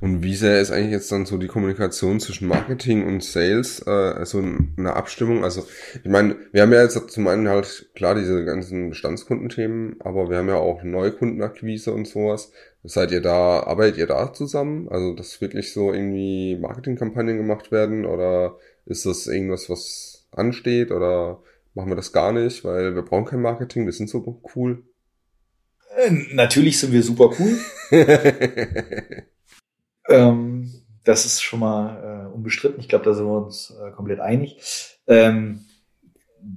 [0.00, 3.90] Und wie sehr ist eigentlich jetzt dann so die Kommunikation zwischen Marketing und Sales, äh,
[3.90, 5.42] also eine Abstimmung?
[5.42, 5.66] Also
[6.04, 10.36] ich meine, wir haben ja jetzt zum einen halt klar diese ganzen Bestandskundenthemen, aber wir
[10.36, 12.52] haben ja auch Neukundenakquise und sowas.
[12.84, 14.88] Seid ihr da, arbeitet ihr da zusammen?
[14.90, 21.42] Also dass wirklich so irgendwie Marketingkampagnen gemacht werden oder ist das irgendwas, was ansteht oder
[21.76, 24.82] machen wir das gar nicht, weil wir brauchen kein Marketing, wir sind so cool?
[25.96, 27.58] Äh, natürlich sind wir super cool.
[30.08, 30.70] Ähm,
[31.04, 32.80] das ist schon mal äh, unbestritten.
[32.80, 34.58] Ich glaube, da sind wir uns äh, komplett einig.
[35.06, 35.64] Ähm,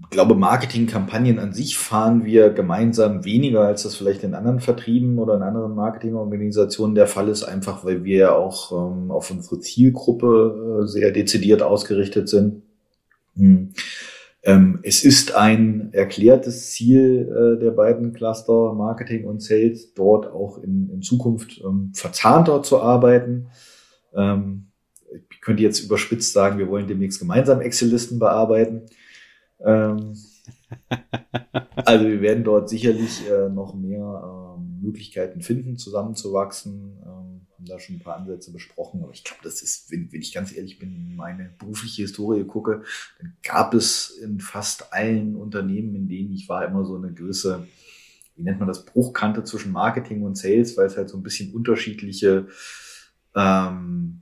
[0.10, 5.36] glaube, Marketingkampagnen an sich fahren wir gemeinsam weniger, als das vielleicht in anderen Vertrieben oder
[5.36, 10.84] in anderen Marketingorganisationen der Fall ist, einfach weil wir ja auch ähm, auf unsere Zielgruppe
[10.84, 12.62] äh, sehr dezidiert ausgerichtet sind.
[13.36, 13.74] Hm.
[14.50, 20.58] Ähm, es ist ein erklärtes Ziel äh, der beiden Cluster Marketing und Sales, dort auch
[20.58, 23.50] in, in Zukunft ähm, verzahnter zu arbeiten.
[24.16, 24.72] Ähm,
[25.30, 28.88] ich könnte jetzt überspitzt sagen, wir wollen demnächst gemeinsam Excel-Listen bearbeiten.
[29.64, 30.16] Ähm,
[31.76, 36.98] also wir werden dort sicherlich äh, noch mehr ähm, Möglichkeiten finden, zusammenzuwachsen.
[37.60, 40.34] Haben da schon ein paar Ansätze besprochen, aber ich glaube, das ist, wenn, wenn ich
[40.34, 42.84] ganz ehrlich bin, meine berufliche Historie gucke,
[43.20, 47.68] dann gab es in fast allen Unternehmen, in denen ich war, immer so eine gewisse,
[48.38, 51.54] wie nennt man das, Bruchkante zwischen Marketing und Sales, weil es halt so ein bisschen
[51.54, 52.48] unterschiedliche
[53.36, 54.22] ähm,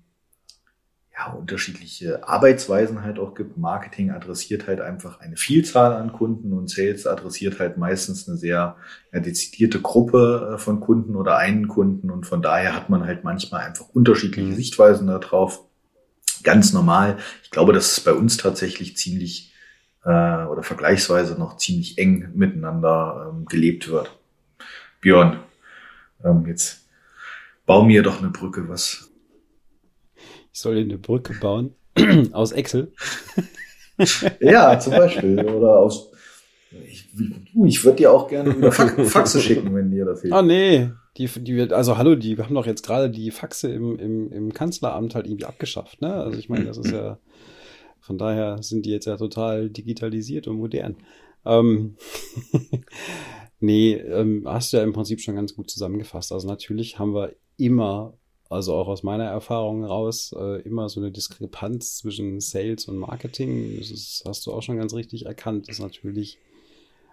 [1.18, 3.58] ja, unterschiedliche Arbeitsweisen halt auch gibt.
[3.58, 8.76] Marketing adressiert halt einfach eine Vielzahl an Kunden und Sales adressiert halt meistens eine sehr
[9.12, 13.24] ja, dezidierte Gruppe äh, von Kunden oder einen Kunden und von daher hat man halt
[13.24, 14.56] manchmal einfach unterschiedliche mhm.
[14.56, 15.64] Sichtweisen darauf.
[16.44, 17.18] Ganz normal.
[17.44, 19.54] Ich glaube, dass es bei uns tatsächlich ziemlich
[20.04, 20.10] äh,
[20.46, 24.16] oder vergleichsweise noch ziemlich eng miteinander ähm, gelebt wird.
[25.02, 25.40] Björn,
[26.24, 26.88] ähm, jetzt
[27.66, 28.70] bau mir doch eine Brücke.
[28.70, 29.07] Was,
[30.58, 31.76] ich soll eine Brücke bauen
[32.32, 32.92] aus Excel.
[34.40, 35.40] ja, zum Beispiel.
[35.46, 36.10] Oder aus.
[36.88, 37.10] Ich,
[37.64, 40.34] ich würde dir auch gerne Faxe schicken, wenn dir da fehlt.
[40.34, 40.90] Ah, nee.
[41.18, 45.14] Die, die, also hallo, die haben doch jetzt gerade die Faxe im, im, im Kanzleramt
[45.14, 46.12] halt irgendwie abgeschafft, ne?
[46.12, 47.20] Also ich meine, das ist ja,
[48.00, 50.96] von daher sind die jetzt ja total digitalisiert und modern.
[51.46, 51.98] Ähm,
[53.60, 56.32] nee, ähm, hast du ja im Prinzip schon ganz gut zusammengefasst.
[56.32, 58.16] Also natürlich haben wir immer
[58.50, 63.78] also auch aus meiner Erfahrung heraus, äh, immer so eine Diskrepanz zwischen Sales und Marketing.
[63.78, 66.38] Das ist, hast du auch schon ganz richtig erkannt, dass natürlich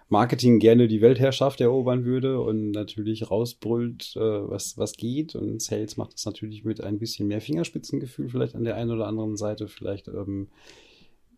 [0.07, 5.35] Marketing gerne die Weltherrschaft erobern würde und natürlich rausbrüllt, äh, was, was geht.
[5.35, 9.07] Und Sales macht das natürlich mit ein bisschen mehr Fingerspitzengefühl vielleicht an der einen oder
[9.07, 9.67] anderen Seite.
[9.67, 10.47] Vielleicht ähm,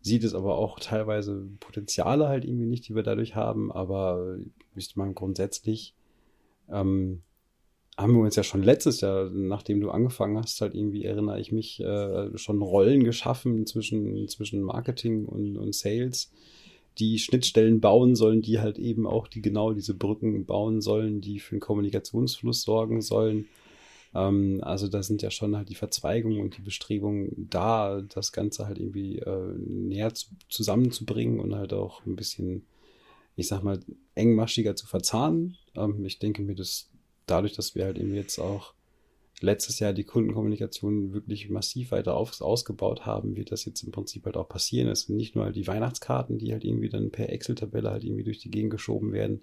[0.02, 3.72] sieht es aber auch teilweise Potenziale halt irgendwie nicht, die wir dadurch haben.
[3.72, 4.36] Aber
[4.74, 5.94] müsste man grundsätzlich
[6.70, 7.22] ähm,
[7.98, 11.50] haben wir uns ja schon letztes Jahr, nachdem du angefangen hast, halt irgendwie erinnere ich
[11.50, 16.30] mich, äh, schon Rollen geschaffen zwischen, zwischen Marketing und, und Sales,
[16.98, 21.40] die Schnittstellen bauen sollen, die halt eben auch die genau diese Brücken bauen sollen, die
[21.40, 23.46] für den Kommunikationsfluss sorgen sollen.
[24.14, 28.68] Ähm, also da sind ja schon halt die Verzweigungen und die Bestrebungen da, das Ganze
[28.68, 32.64] halt irgendwie äh, näher zu, zusammenzubringen und halt auch ein bisschen,
[33.34, 33.80] ich sag mal,
[34.14, 35.56] engmaschiger zu verzahnen.
[35.74, 36.90] Ähm, ich denke mir, das
[37.30, 38.74] dadurch, dass wir halt eben jetzt auch
[39.40, 44.24] letztes Jahr die Kundenkommunikation wirklich massiv weiter auf, ausgebaut haben, wird das jetzt im Prinzip
[44.24, 44.88] halt auch passieren.
[44.88, 48.24] Es sind nicht nur halt die Weihnachtskarten, die halt irgendwie dann per Excel-Tabelle halt irgendwie
[48.24, 49.40] durch die Gegend geschoben werden,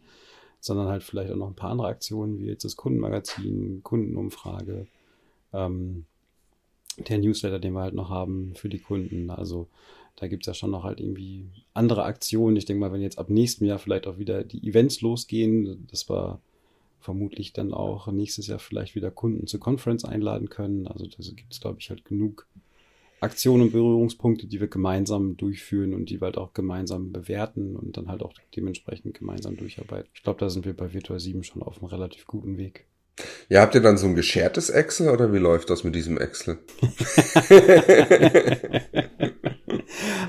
[0.60, 4.88] sondern halt vielleicht auch noch ein paar andere Aktionen, wie jetzt das Kundenmagazin, Kundenumfrage,
[5.54, 6.06] ähm,
[6.98, 9.30] der Newsletter, den wir halt noch haben für die Kunden.
[9.30, 9.68] Also
[10.16, 12.56] da gibt es ja schon noch halt irgendwie andere Aktionen.
[12.56, 16.08] Ich denke mal, wenn jetzt ab nächstem Jahr vielleicht auch wieder die Events losgehen, das
[16.10, 16.40] war
[17.06, 20.88] vermutlich dann auch nächstes Jahr vielleicht wieder Kunden zur Conference einladen können.
[20.88, 22.48] Also da gibt es, glaube ich, halt genug
[23.22, 27.96] Aktionen und Berührungspunkte, die wir gemeinsam durchführen und die wir halt auch gemeinsam bewerten und
[27.96, 30.10] dann halt auch dementsprechend gemeinsam durcharbeiten.
[30.14, 32.88] Ich glaube, da sind wir bei Virtual 7 schon auf einem relativ guten Weg.
[33.48, 36.58] Ja, habt ihr dann so ein geschertes Excel oder wie läuft das mit diesem Excel?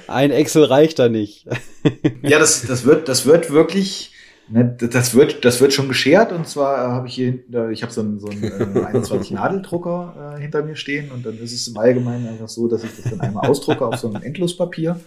[0.06, 1.46] ein Excel reicht da nicht.
[2.22, 4.12] ja, das, das wird, das wird wirklich
[4.48, 8.00] das wird, das wird schon geschert und zwar äh, habe ich hier, ich habe so
[8.00, 11.76] einen, so einen äh, 21 Nadeldrucker äh, hinter mir stehen und dann ist es im
[11.76, 15.00] Allgemeinen einfach so, dass ich das dann einmal ausdrucke auf so einem Endlospapier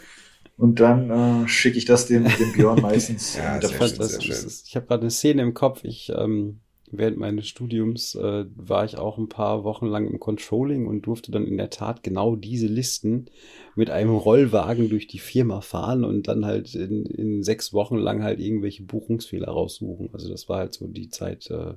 [0.57, 3.37] und dann äh, schicke ich das dem, dem Björn meistens.
[3.37, 4.51] ja, schön, sehr schön.
[4.65, 5.83] Ich habe gerade eine Szene im Kopf.
[5.83, 6.59] Ich ähm,
[6.91, 11.31] während meines Studiums äh, war ich auch ein paar Wochen lang im Controlling und durfte
[11.31, 13.27] dann in der Tat genau diese Listen
[13.75, 18.23] mit einem Rollwagen durch die Firma fahren und dann halt in, in sechs Wochen lang
[18.23, 20.09] halt irgendwelche Buchungsfehler raussuchen.
[20.13, 21.73] Also das war halt so die Zeit, äh,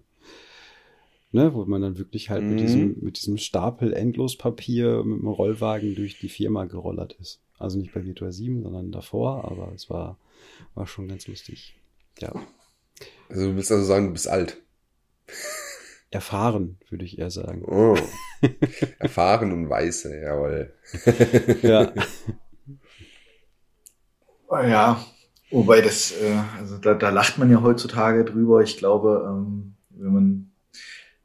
[1.32, 2.50] ne, wo man dann wirklich halt mhm.
[2.50, 7.40] mit, diesem, mit diesem Stapel Endlospapier mit dem Rollwagen durch die Firma gerollert ist.
[7.58, 10.18] Also nicht bei Virtual 7, sondern davor, aber es war,
[10.74, 11.76] war schon ganz lustig.
[12.18, 12.34] Ja.
[13.28, 14.58] Also du willst also sagen, du bist alt.
[16.12, 17.64] Erfahren, würde ich eher sagen.
[17.64, 17.96] Oh.
[18.98, 20.74] Erfahren und weise, jawohl.
[21.62, 21.92] ja.
[24.50, 25.02] Ja,
[25.50, 28.62] wobei das, äh, also da, da lacht man ja heutzutage drüber.
[28.62, 30.51] Ich glaube, ähm, wenn man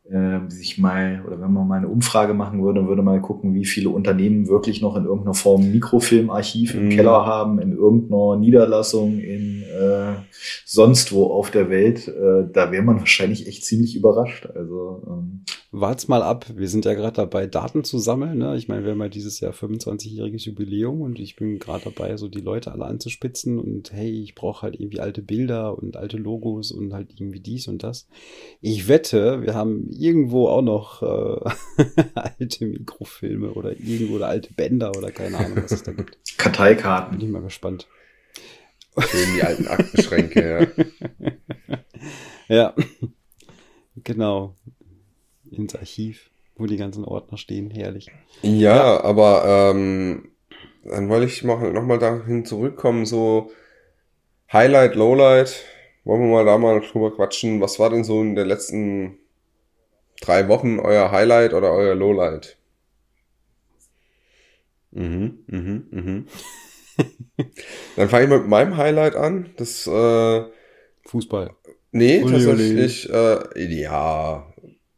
[0.10, 3.66] äh, sich mal oder wenn man mal eine Umfrage machen würde, würde mal gucken, wie
[3.66, 6.90] viele Unternehmen wirklich noch in irgendeiner Form Mikrofilmarchiv im mm.
[6.90, 10.16] Keller haben, in irgendeiner Niederlassung in äh,
[10.66, 14.48] sonst wo auf der Welt, äh, da wäre man wahrscheinlich echt ziemlich überrascht.
[14.56, 16.46] Also ähm, Wart's mal ab.
[16.56, 18.38] Wir sind ja gerade dabei, Daten zu sammeln.
[18.38, 18.56] Ne?
[18.56, 22.30] Ich meine, wir haben ja dieses Jahr 25-jähriges Jubiläum und ich bin gerade dabei, so
[22.30, 26.72] die Leute alle anzuspitzen und hey, ich brauche halt irgendwie alte Bilder und alte Logos
[26.72, 28.08] und halt irgendwie dies und das.
[28.62, 31.50] Ich wette, wir haben irgendwo auch noch äh,
[32.16, 36.18] alte Mikrofilme oder irgendwo oder alte Bänder oder keine Ahnung, was es da gibt.
[36.38, 37.18] Karteikarten.
[37.18, 37.88] Bin ich mal gespannt.
[39.00, 40.70] Schön die alten Aktenschränke,
[42.48, 42.56] ja.
[42.56, 42.76] ja.
[44.04, 44.56] Genau.
[45.52, 47.70] Ins Archiv, wo die ganzen Ordner stehen.
[47.70, 48.10] Herrlich.
[48.42, 49.04] Ja, ja.
[49.04, 50.30] aber ähm,
[50.84, 53.52] dann wollte ich mal, noch mal dahin zurückkommen, so
[54.52, 55.64] Highlight, Lowlight.
[56.04, 57.60] Wollen wir mal da mal drüber quatschen.
[57.60, 59.20] Was war denn so in den letzten
[60.22, 62.58] drei Wochen euer Highlight oder euer Lowlight?
[64.92, 66.26] Mhm, mhm, mhm.
[67.96, 69.52] Dann fange ich mit meinem Highlight an.
[69.58, 70.44] Das äh,
[71.06, 71.52] Fußball.
[71.92, 73.18] Nee, uli, tatsächlich, uli.
[73.56, 74.54] Äh, ja.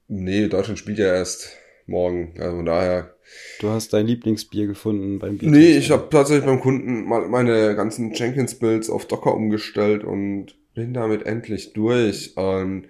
[0.08, 1.56] Nee, Deutschland spielt ja erst
[1.86, 2.34] morgen.
[2.40, 3.16] Also von daher.
[3.60, 5.50] Du hast dein Lieblingsbier gefunden beim Bier.
[5.50, 10.94] Nee, ich habe tatsächlich beim Kunden mal meine ganzen Jenkins-Builds auf Docker umgestellt und bin
[10.94, 12.36] damit endlich durch.
[12.38, 12.88] Und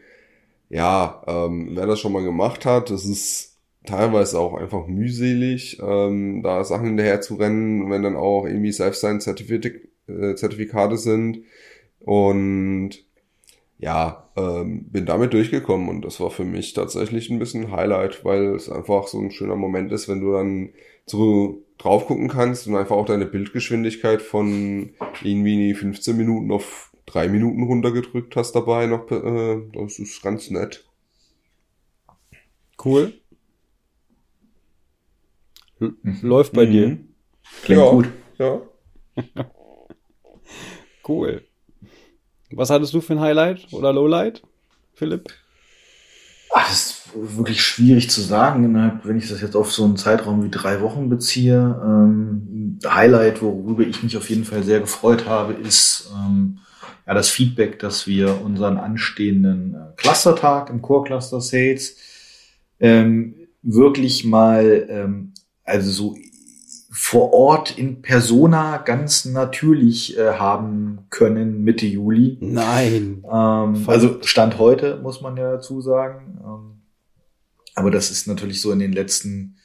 [0.69, 6.43] ja, ähm, wer das schon mal gemacht hat, das ist teilweise auch einfach mühselig, ähm,
[6.43, 11.43] da Sachen hinterher zu rennen, wenn dann auch irgendwie Self-Sign-Zertifikate äh, sind.
[11.99, 13.03] Und
[13.79, 18.55] ja, ähm, bin damit durchgekommen und das war für mich tatsächlich ein bisschen Highlight, weil
[18.55, 20.69] es einfach so ein schöner Moment ist, wenn du dann
[21.05, 24.91] so drauf gucken kannst und einfach auch deine Bildgeschwindigkeit von
[25.23, 29.09] irgendwie 15 Minuten auf drei Minuten runtergedrückt hast dabei noch.
[29.11, 30.85] Äh, das ist ganz nett.
[32.83, 33.13] Cool.
[35.79, 36.19] Mhm.
[36.21, 36.71] Läuft bei mhm.
[36.71, 36.97] dir.
[37.63, 38.09] Klingt ja, gut.
[38.37, 38.61] Ja.
[41.07, 41.43] cool.
[42.51, 44.41] Was hattest du für ein Highlight oder Lowlight,
[44.93, 45.29] Philipp?
[46.51, 50.43] Ach, das ist wirklich schwierig zu sagen, wenn ich das jetzt auf so einen Zeitraum
[50.43, 51.79] wie drei Wochen beziehe.
[51.83, 56.59] Ähm, Highlight, worüber ich mich auf jeden Fall sehr gefreut habe, ist ähm,
[57.09, 61.97] ja das Feedback, dass wir unseren anstehenden äh, Clustertag im Core Cluster Sales
[62.79, 66.15] ähm, wirklich mal ähm, also so
[66.91, 72.37] vor Ort in Persona ganz natürlich äh, haben können Mitte Juli.
[72.41, 73.23] Nein.
[73.23, 76.39] Ähm, also Stand heute, muss man ja dazu sagen.
[76.43, 76.81] Ähm,
[77.73, 79.55] aber das ist natürlich so in den letzten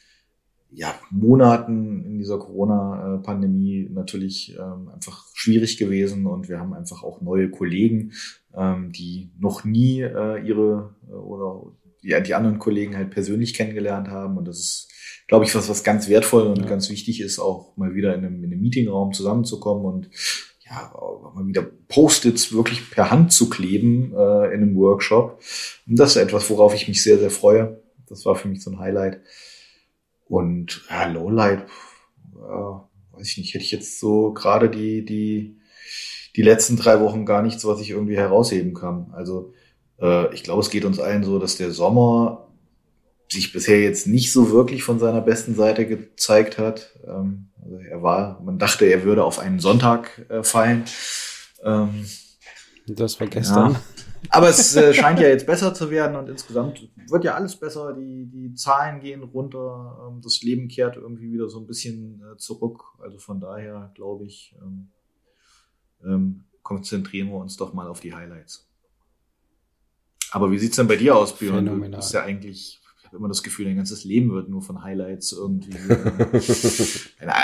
[0.75, 7.21] ja, Monaten in dieser Corona-Pandemie natürlich ähm, einfach schwierig gewesen und wir haben einfach auch
[7.21, 8.13] neue Kollegen,
[8.57, 14.09] ähm, die noch nie äh, ihre äh, oder ja, die anderen Kollegen halt persönlich kennengelernt
[14.09, 14.89] haben und das ist
[15.27, 16.67] glaube ich, was, was ganz wertvoll und ja.
[16.67, 20.11] ganz wichtig ist, auch mal wieder in einem, in einem Meetingraum zusammenzukommen und
[20.67, 20.93] ja,
[21.35, 25.41] mal wieder Post-its wirklich per Hand zu kleben äh, in einem Workshop.
[25.87, 27.83] Und das ist etwas, worauf ich mich sehr, sehr freue.
[28.07, 29.21] Das war für mich so ein Highlight.
[30.29, 31.67] Und ja, Lowlight,
[32.35, 35.57] ja, weiß ich nicht, hätte ich jetzt so gerade die, die,
[36.37, 39.13] die letzten drei Wochen gar nichts, was ich irgendwie herausheben kann.
[39.13, 39.53] Also
[40.01, 42.49] äh, ich glaube, es geht uns allen so, dass der Sommer
[43.31, 46.99] sich bisher jetzt nicht so wirklich von seiner besten Seite gezeigt hat.
[47.07, 50.85] Ähm, also er war, man dachte, er würde auf einen Sonntag äh, fallen.
[51.63, 52.07] Ähm,
[52.87, 53.73] das war gestern.
[53.73, 53.81] Ja.
[54.31, 57.95] Aber es äh, scheint ja jetzt besser zu werden und insgesamt wird ja alles besser.
[57.95, 62.37] Die, die Zahlen gehen runter, ähm, das Leben kehrt irgendwie wieder so ein bisschen äh,
[62.37, 62.83] zurück.
[63.01, 64.89] Also von daher glaube ich, ähm,
[66.05, 68.69] ähm, konzentrieren wir uns doch mal auf die Highlights.
[70.33, 71.67] Aber wie sieht's denn bei dir aus, Björn?
[71.67, 72.81] Du bist ja eigentlich
[73.15, 75.77] habe immer das Gefühl, dein ganzes Leben wird nur von Highlights irgendwie.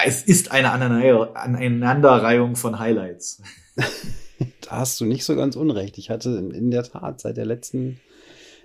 [0.04, 3.40] es ist eine Aneinanderreihung von Highlights.
[4.62, 5.98] da hast du nicht so ganz unrecht.
[5.98, 8.00] Ich hatte in der Tat seit der letzten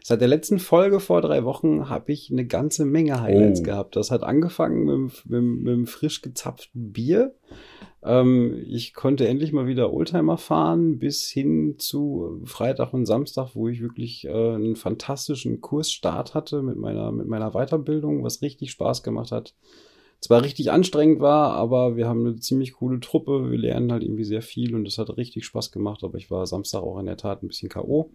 [0.08, 3.64] Seit der letzten Folge vor drei Wochen habe ich eine ganze Menge Highlights oh.
[3.64, 3.96] gehabt.
[3.96, 7.34] Das hat angefangen mit, mit, mit einem frisch gezapften Bier.
[8.04, 13.68] Ähm, ich konnte endlich mal wieder Oldtimer fahren, bis hin zu Freitag und Samstag, wo
[13.68, 19.02] ich wirklich äh, einen fantastischen Kursstart hatte mit meiner, mit meiner Weiterbildung, was richtig Spaß
[19.02, 19.56] gemacht hat.
[20.22, 23.52] Zwar richtig anstrengend war, aber wir haben eine ziemlich coole Truppe.
[23.52, 26.04] Wir lernen halt irgendwie sehr viel und es hat richtig Spaß gemacht.
[26.04, 28.12] Aber ich war Samstag auch in der Tat ein bisschen K.O.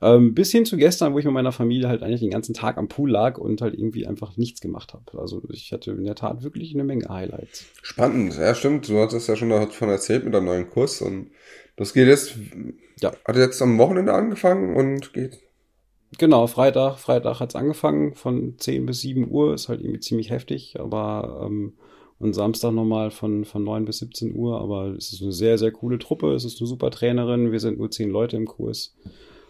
[0.00, 2.76] Ähm, bis hin zu gestern, wo ich mit meiner Familie halt eigentlich den ganzen Tag
[2.76, 5.20] am Pool lag und halt irgendwie einfach nichts gemacht habe.
[5.20, 7.66] Also ich hatte in der Tat wirklich eine Menge Highlights.
[7.82, 8.88] Spannend, ja stimmt.
[8.88, 11.30] Du hattest ja schon davon erzählt mit deinem neuen Kurs und
[11.76, 12.34] das geht jetzt,
[13.00, 13.12] ja.
[13.24, 15.38] hat jetzt am Wochenende angefangen und geht.
[16.18, 20.78] Genau, Freitag, Freitag hat's angefangen von 10 bis 7 Uhr, ist halt irgendwie ziemlich heftig,
[20.78, 21.74] aber ähm,
[22.22, 24.60] und Samstag nochmal von, von 9 bis 17 Uhr.
[24.60, 26.32] Aber es ist eine sehr, sehr coole Truppe.
[26.34, 27.50] Es ist eine super Trainerin.
[27.50, 28.94] Wir sind nur zehn Leute im Kurs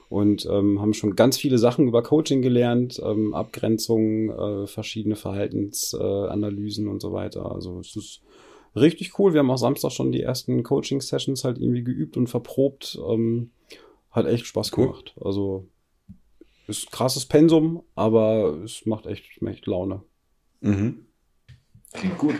[0.09, 6.87] und ähm, haben schon ganz viele Sachen über Coaching gelernt, ähm, Abgrenzungen, äh, verschiedene Verhaltensanalysen
[6.87, 7.53] äh, und so weiter.
[7.53, 8.23] Also es ist
[8.75, 9.35] richtig cool.
[9.35, 12.99] Wir haben auch Samstag schon die ersten Coaching-Sessions halt irgendwie geübt und verprobt.
[13.07, 13.51] Ähm,
[14.11, 14.87] hat echt Spaß cool.
[14.87, 15.15] gemacht.
[15.21, 15.67] Also
[16.69, 20.03] ist krasses Pensum, aber es macht echt, echt Laune.
[20.61, 21.07] Mhm.
[21.93, 22.35] Klingt gut.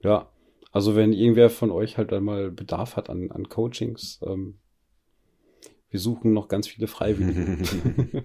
[0.00, 0.30] Ja,
[0.70, 4.58] also wenn irgendwer von euch halt einmal Bedarf hat an, an Coachings, ähm,
[5.90, 8.24] wir suchen noch ganz viele Freiwillige.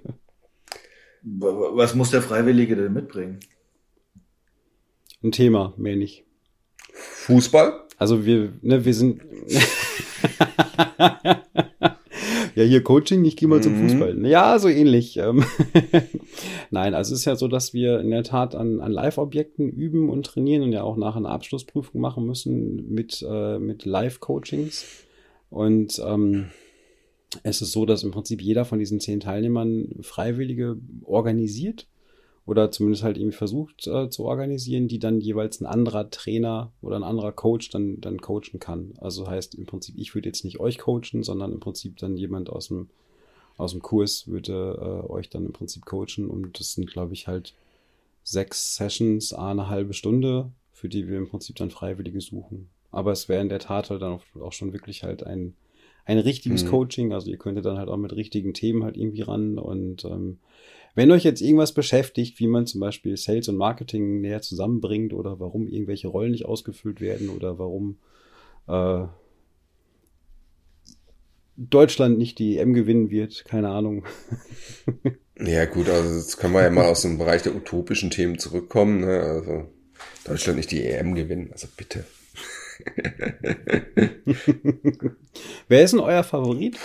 [1.24, 3.40] Was muss der Freiwillige denn mitbringen?
[5.22, 6.24] Ein Thema, mehr nicht.
[6.94, 7.86] Fußball?
[7.98, 9.22] Also wir, ne, wir sind.
[12.58, 13.64] ja, hier Coaching, ich gehe mal mhm.
[13.64, 14.26] zum Fußball.
[14.26, 15.18] Ja, so ähnlich.
[15.18, 15.44] Ähm,
[16.72, 20.10] Nein, also es ist ja so, dass wir in der Tat an, an Live-Objekten üben
[20.10, 24.86] und trainieren und ja auch nachher eine Abschlussprüfung machen müssen mit, äh, mit Live-Coachings.
[25.52, 26.48] Und ähm,
[27.44, 31.86] es ist so, dass im Prinzip jeder von diesen zehn Teilnehmern Freiwillige organisiert
[32.48, 36.96] oder zumindest halt irgendwie versucht äh, zu organisieren, die dann jeweils ein anderer Trainer oder
[36.96, 38.94] ein anderer Coach dann, dann coachen kann.
[39.00, 42.50] Also heißt im Prinzip, ich würde jetzt nicht euch coachen, sondern im Prinzip dann jemand
[42.50, 42.90] aus dem,
[43.58, 47.28] aus dem Kurs würde äh, euch dann im Prinzip coachen und das sind, glaube ich,
[47.28, 47.54] halt
[48.24, 52.70] sechs Sessions, eine halbe Stunde, für die wir im Prinzip dann Freiwillige suchen.
[52.92, 55.54] Aber es wäre in der Tat halt dann auch, schon wirklich halt ein,
[56.06, 56.70] ein richtiges mhm.
[56.70, 57.14] Coaching.
[57.14, 60.40] Also ihr könntet dann halt auch mit richtigen Themen halt irgendwie ran und ähm,
[60.98, 65.40] wenn euch jetzt irgendwas beschäftigt, wie man zum Beispiel Sales und Marketing näher zusammenbringt oder
[65.40, 68.00] warum irgendwelche Rollen nicht ausgefüllt werden oder warum
[68.68, 69.06] äh,
[71.56, 74.06] Deutschland nicht die EM gewinnen wird, keine Ahnung.
[75.40, 79.02] ja gut, also jetzt können wir ja mal aus dem Bereich der utopischen Themen zurückkommen.
[79.02, 79.22] Ne?
[79.22, 79.66] Also
[80.26, 82.06] Deutschland nicht die EM gewinnen, also bitte.
[85.68, 86.80] Wer ist denn euer Favorit?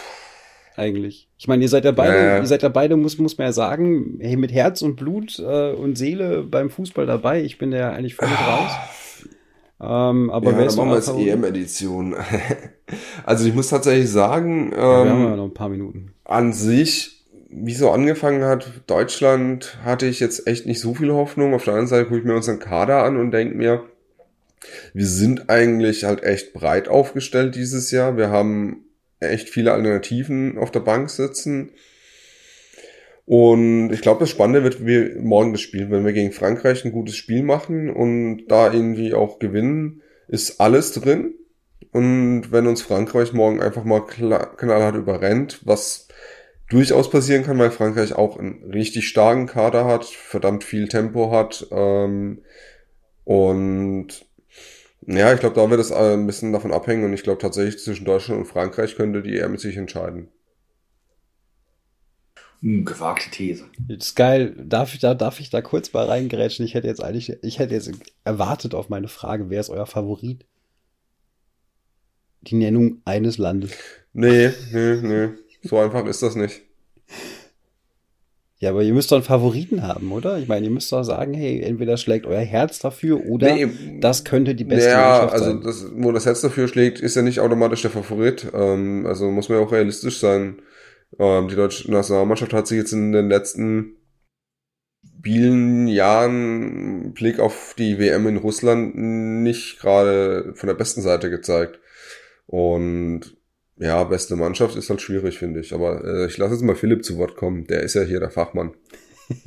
[0.76, 1.28] Eigentlich.
[1.38, 2.38] Ich meine, ihr seid ja beide, äh.
[2.38, 5.72] ihr seid ja beide, muss, muss man ja sagen, hey, mit Herz und Blut äh,
[5.72, 7.42] und Seele beim Fußball dabei.
[7.42, 8.54] Ich bin ja eigentlich völlig ah.
[8.54, 8.70] raus.
[9.82, 12.14] Ähm, aber ja, wer ist machen wir jetzt EM-Edition.
[13.24, 16.12] also ich muss tatsächlich sagen, ähm, ja, wir haben ähm, ja noch ein paar Minuten.
[16.24, 21.52] An sich, wie so angefangen hat, Deutschland hatte ich jetzt echt nicht so viel Hoffnung.
[21.52, 23.82] Auf der anderen Seite gucke ich mir unseren Kader an und denke mir,
[24.94, 28.16] wir sind eigentlich halt echt breit aufgestellt dieses Jahr.
[28.16, 28.84] Wir haben
[29.22, 31.70] echt viele Alternativen auf der Bank sitzen.
[33.24, 35.90] Und ich glaube, das Spannende wird wie morgen das Spiel.
[35.90, 40.92] Wenn wir gegen Frankreich ein gutes Spiel machen und da irgendwie auch gewinnen, ist alles
[40.92, 41.34] drin.
[41.92, 46.08] Und wenn uns Frankreich morgen einfach mal knallhart überrennt, was
[46.70, 51.66] durchaus passieren kann, weil Frankreich auch einen richtig starken Kader hat, verdammt viel Tempo hat
[51.70, 52.42] ähm,
[53.24, 54.24] und
[55.06, 57.82] ja, ich glaube, da wird es äh, ein bisschen davon abhängen und ich glaube tatsächlich
[57.82, 60.28] zwischen Deutschland und Frankreich könnte die eher mit sich entscheiden.
[62.60, 63.64] Hm, gewagte These.
[63.88, 64.54] Das ist geil.
[64.56, 66.64] Darf ich da, darf ich da kurz mal reingerätschen?
[66.64, 67.90] Ich hätte jetzt eigentlich, ich hätte jetzt
[68.24, 70.46] erwartet auf meine Frage, wer ist euer Favorit?
[72.42, 73.72] Die Nennung eines Landes.
[74.12, 75.28] Nee, nee, nee.
[75.62, 76.62] So einfach ist das nicht.
[78.62, 80.38] Ja, aber ihr müsst doch einen Favoriten haben, oder?
[80.38, 84.22] Ich meine, ihr müsst doch sagen, hey, entweder schlägt euer Herz dafür oder nee, das
[84.22, 85.60] könnte die beste ja, Mannschaft also sein.
[85.62, 88.46] Das, wo das Herz dafür schlägt, ist ja nicht automatisch der Favorit.
[88.54, 90.62] Ähm, also muss man ja auch realistisch sein.
[91.18, 93.96] Ähm, die deutsche Nationalmannschaft hat sich jetzt in den letzten
[95.24, 101.80] vielen Jahren Blick auf die WM in Russland nicht gerade von der besten Seite gezeigt.
[102.46, 103.36] Und
[103.76, 105.72] ja, beste Mannschaft ist halt schwierig, finde ich.
[105.74, 107.66] Aber äh, ich lasse jetzt mal Philipp zu Wort kommen.
[107.66, 108.74] Der ist ja hier der Fachmann.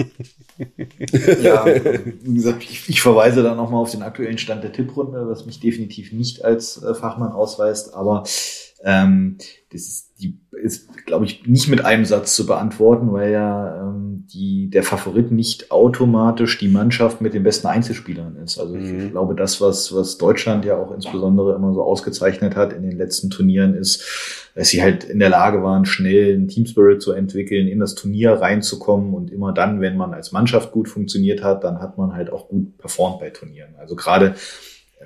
[1.41, 5.45] ja, wie gesagt, ich, ich verweise da nochmal auf den aktuellen Stand der Tipprunde, was
[5.45, 7.93] mich definitiv nicht als äh, Fachmann ausweist.
[7.93, 8.23] Aber
[8.83, 9.37] ähm,
[9.71, 14.25] das ist, die ist, glaube ich, nicht mit einem Satz zu beantworten, weil ja ähm,
[14.33, 18.57] die, der Favorit nicht automatisch die Mannschaft mit den besten Einzelspielern ist.
[18.57, 19.11] Also ich, mhm.
[19.11, 23.29] glaube, das, was, was Deutschland ja auch insbesondere immer so ausgezeichnet hat in den letzten
[23.29, 27.79] Turnieren, ist, dass sie halt in der Lage waren, schnell einen Teamspirit zu entwickeln, in
[27.79, 31.97] das Turnier reinzukommen und immer dann, wenn man als Mannschaft gut funktioniert hat, dann hat
[31.97, 33.75] man halt auch gut performt bei Turnieren.
[33.77, 34.35] Also gerade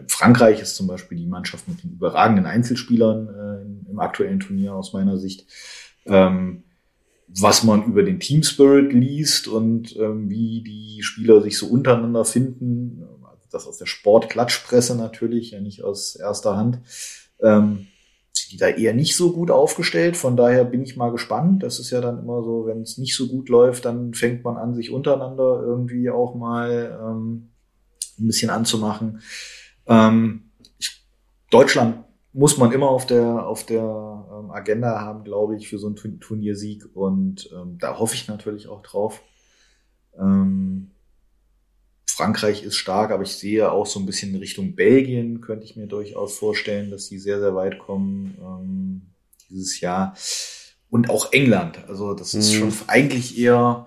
[0.08, 4.94] Frankreich ist zum Beispiel die Mannschaft mit den überragenden Einzelspielern äh, im aktuellen Turnier aus
[4.94, 5.46] meiner Sicht.
[6.06, 6.64] Ähm,
[7.38, 12.26] was man über den Team Spirit liest und ähm, wie die Spieler sich so untereinander
[12.26, 16.80] finden, also das aus der Sportklatschpresse natürlich, ja nicht aus erster Hand,
[17.42, 17.88] ähm,
[18.34, 20.18] sind die da eher nicht so gut aufgestellt.
[20.18, 21.62] Von daher bin ich mal gespannt.
[21.62, 24.58] Das ist ja dann immer so, wenn es nicht so gut läuft, dann fängt man
[24.58, 27.50] an, sich untereinander irgendwie auch mal ähm,
[28.20, 29.22] ein bisschen anzumachen.
[29.88, 31.04] Ähm, ich,
[31.52, 35.88] Deutschland muss man immer auf der, auf der ähm, Agenda haben, glaube ich, für so
[35.88, 36.86] einen Turniersieg.
[36.94, 39.22] Und ähm, da hoffe ich natürlich auch drauf.
[40.18, 40.92] Ähm,
[42.06, 45.76] Frankreich ist stark, aber ich sehe auch so ein bisschen in Richtung Belgien, könnte ich
[45.76, 49.02] mir durchaus vorstellen, dass die sehr, sehr weit kommen ähm,
[49.50, 50.16] dieses Jahr.
[50.90, 51.88] Und auch England.
[51.88, 52.58] Also das ist mhm.
[52.58, 53.86] schon eigentlich eher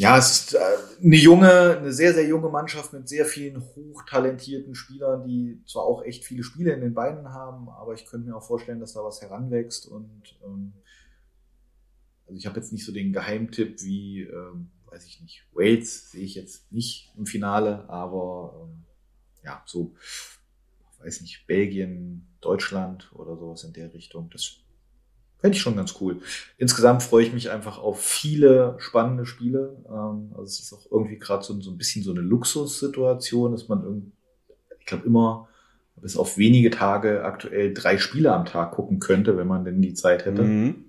[0.00, 0.58] ja, es ist äh,
[1.04, 6.02] eine junge, eine sehr, sehr junge Mannschaft mit sehr vielen hochtalentierten Spielern, die zwar auch
[6.02, 9.04] echt viele Spiele in den Beinen haben, aber ich könnte mir auch vorstellen, dass da
[9.04, 10.72] was heranwächst und ähm,
[12.26, 16.24] also ich habe jetzt nicht so den Geheimtipp wie, ähm, weiß ich nicht, Wales sehe
[16.24, 18.84] ich jetzt nicht im Finale, aber ähm,
[19.44, 19.94] ja, so,
[21.00, 24.60] weiß nicht, Belgien, Deutschland oder sowas in der Richtung, das
[25.40, 26.20] Fände ich schon ganz cool.
[26.58, 29.76] Insgesamt freue ich mich einfach auf viele spannende Spiele.
[29.88, 33.68] Ähm, also es ist auch irgendwie gerade so, so ein bisschen so eine Luxussituation, dass
[33.68, 34.12] man irgendwie,
[34.78, 35.48] ich glaube immer
[35.96, 39.94] bis auf wenige Tage aktuell drei Spiele am Tag gucken könnte, wenn man denn die
[39.94, 40.42] Zeit hätte.
[40.42, 40.84] Mhm.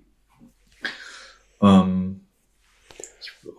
[1.60, 2.01] Ähm,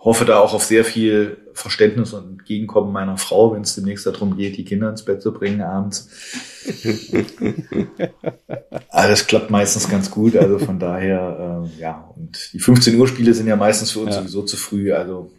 [0.03, 4.35] hoffe da auch auf sehr viel Verständnis und Entgegenkommen meiner Frau, wenn es demnächst darum
[4.35, 6.09] geht, die Kinder ins Bett zu bringen abends.
[8.89, 13.33] Alles klappt meistens ganz gut, also von daher, äh, ja, und die 15 Uhr Spiele
[13.33, 14.21] sind ja meistens für uns ja.
[14.21, 15.31] sowieso zu früh, also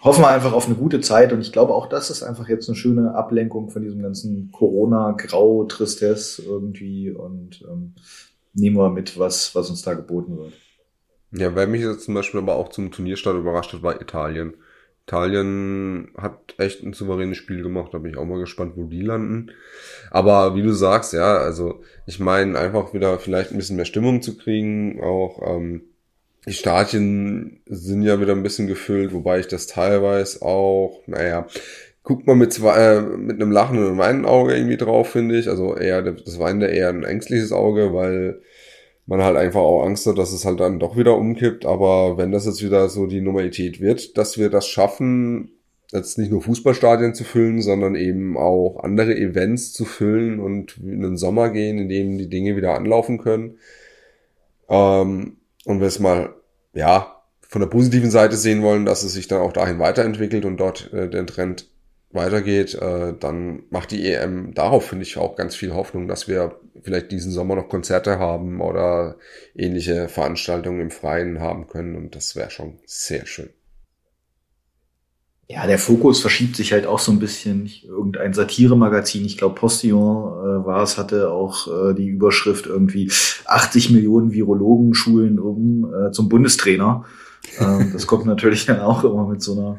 [0.00, 2.68] hoffen wir einfach auf eine gute Zeit und ich glaube auch das ist einfach jetzt
[2.68, 7.94] eine schöne Ablenkung von diesem ganzen Corona-Grau-Tristesse irgendwie und ähm,
[8.52, 10.52] nehmen wir mit, was, was uns da geboten wird.
[11.36, 14.54] Ja, wer mich jetzt zum Beispiel aber auch zum Turnierstart überrascht hat, war Italien.
[15.06, 19.02] Italien hat echt ein souveränes Spiel gemacht, da bin ich auch mal gespannt, wo die
[19.02, 19.50] landen.
[20.10, 24.22] Aber wie du sagst, ja, also ich meine, einfach wieder vielleicht ein bisschen mehr Stimmung
[24.22, 25.82] zu kriegen, auch ähm,
[26.46, 31.46] die Stadien sind ja wieder ein bisschen gefüllt, wobei ich das teilweise auch, naja,
[32.02, 35.48] guckt man mit zwei, äh, mit einem lachenden und weinenden Auge irgendwie drauf, finde ich.
[35.48, 38.42] Also eher, das weinende eher ein ängstliches Auge, weil
[39.06, 41.66] man halt einfach auch Angst hat, dass es halt dann doch wieder umkippt.
[41.66, 45.50] Aber wenn das jetzt wieder so die Normalität wird, dass wir das schaffen,
[45.92, 51.02] jetzt nicht nur Fußballstadien zu füllen, sondern eben auch andere Events zu füllen und in
[51.02, 53.58] den Sommer gehen, in dem die Dinge wieder anlaufen können.
[54.68, 55.36] Ähm,
[55.66, 56.34] und wir es mal,
[56.72, 60.56] ja, von der positiven Seite sehen wollen, dass es sich dann auch dahin weiterentwickelt und
[60.56, 61.68] dort äh, den Trend
[62.14, 66.58] weitergeht, äh, dann macht die EM darauf, finde ich, auch ganz viel Hoffnung, dass wir
[66.82, 69.16] vielleicht diesen Sommer noch Konzerte haben oder
[69.54, 71.96] ähnliche Veranstaltungen im Freien haben können.
[71.96, 73.50] Und das wäre schon sehr schön.
[75.46, 77.70] Ja, der Fokus verschiebt sich halt auch so ein bisschen.
[77.86, 83.10] Irgendein Satiremagazin, ich glaube Postillon äh, war es, hatte auch äh, die Überschrift irgendwie
[83.44, 87.04] 80 Millionen Virologen schulen um äh, zum Bundestrainer.
[87.60, 89.78] Ähm, das kommt natürlich dann auch immer mit so einer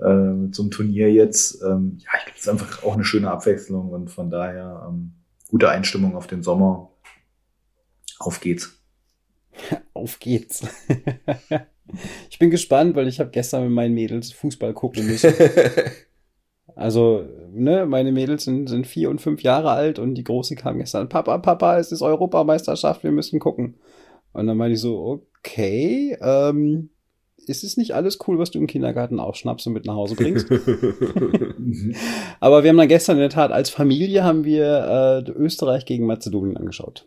[0.00, 1.62] äh, einem Turnier jetzt.
[1.62, 5.12] Ähm, ja, ich glaube, es ist einfach auch eine schöne Abwechslung und von daher ähm,
[5.48, 6.90] gute Einstimmung auf den Sommer.
[8.18, 8.80] Auf geht's.
[9.94, 10.62] auf geht's.
[12.30, 15.32] ich bin gespannt, weil ich habe gestern mit meinen Mädels Fußball gucken müssen.
[16.76, 20.78] Also, ne, meine Mädels sind, sind vier und fünf Jahre alt und die Große kam
[20.78, 23.76] gestern, Papa, Papa, es ist Europameisterschaft, wir müssen gucken.
[24.32, 26.90] Und dann meine ich so, okay, ähm,
[27.48, 30.50] ist es nicht alles cool, was du im Kindergarten aufschnappst und mit nach Hause bringst?
[32.40, 36.06] Aber wir haben dann gestern in der Tat als Familie haben wir äh, Österreich gegen
[36.06, 37.06] Mazedonien angeschaut.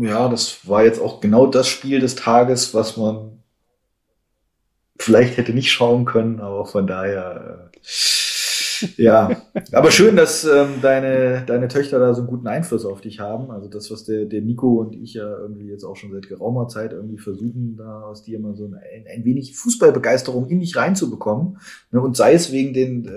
[0.00, 3.42] Ja, das war jetzt auch genau das Spiel des Tages, was man
[4.98, 7.78] vielleicht hätte nicht schauen können, aber von daher äh,
[8.96, 13.20] ja, aber schön, dass ähm, deine, deine Töchter da so einen guten Einfluss auf dich
[13.20, 13.50] haben.
[13.50, 16.68] Also das, was der, der Nico und ich ja irgendwie jetzt auch schon seit geraumer
[16.68, 21.58] Zeit irgendwie versuchen, da aus dir mal so ein, ein wenig Fußballbegeisterung in dich reinzubekommen.
[21.90, 22.00] Ne?
[22.00, 23.10] Und sei es wegen den äh,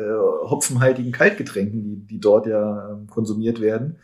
[0.49, 3.97] hopfenhaltigen Kaltgetränken, die, die dort ja ähm, konsumiert werden.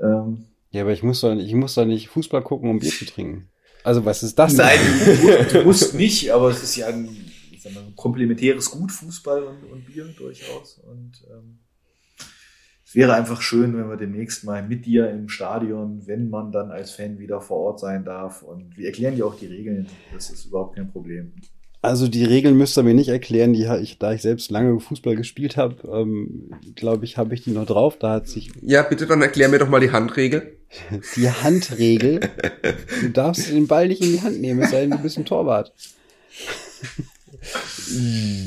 [0.00, 3.04] Ähm, ja, aber ich muss doch, ich muss doch nicht Fußball gucken, um Bier zu
[3.04, 3.48] trinken.
[3.82, 4.54] Also was ist das?
[4.54, 4.78] Nein,
[5.52, 7.08] du, du musst nicht, aber es ist ja ein
[7.74, 10.80] sag mal, komplementäres Gut, Fußball und, und Bier durchaus.
[10.84, 11.58] Und ähm,
[12.90, 16.72] es wäre einfach schön, wenn wir demnächst mal mit dir im Stadion, wenn man dann
[16.72, 18.42] als Fan wieder vor Ort sein darf.
[18.42, 19.86] Und wir erklären dir auch die Regeln.
[20.12, 21.32] Das ist überhaupt kein Problem.
[21.82, 25.16] Also die Regeln müsst ihr mir nicht erklären, die ich, da ich selbst lange Fußball
[25.16, 27.96] gespielt habe, ähm, glaube ich, habe ich die noch drauf.
[27.96, 28.50] Da hat sich.
[28.60, 30.56] Ja, bitte dann erklär mir doch mal die Handregel.
[31.16, 32.20] Die Handregel.
[33.00, 35.24] Du darfst den Ball nicht in die Hand nehmen, es sei denn, du bist ein
[35.24, 35.72] Torwart.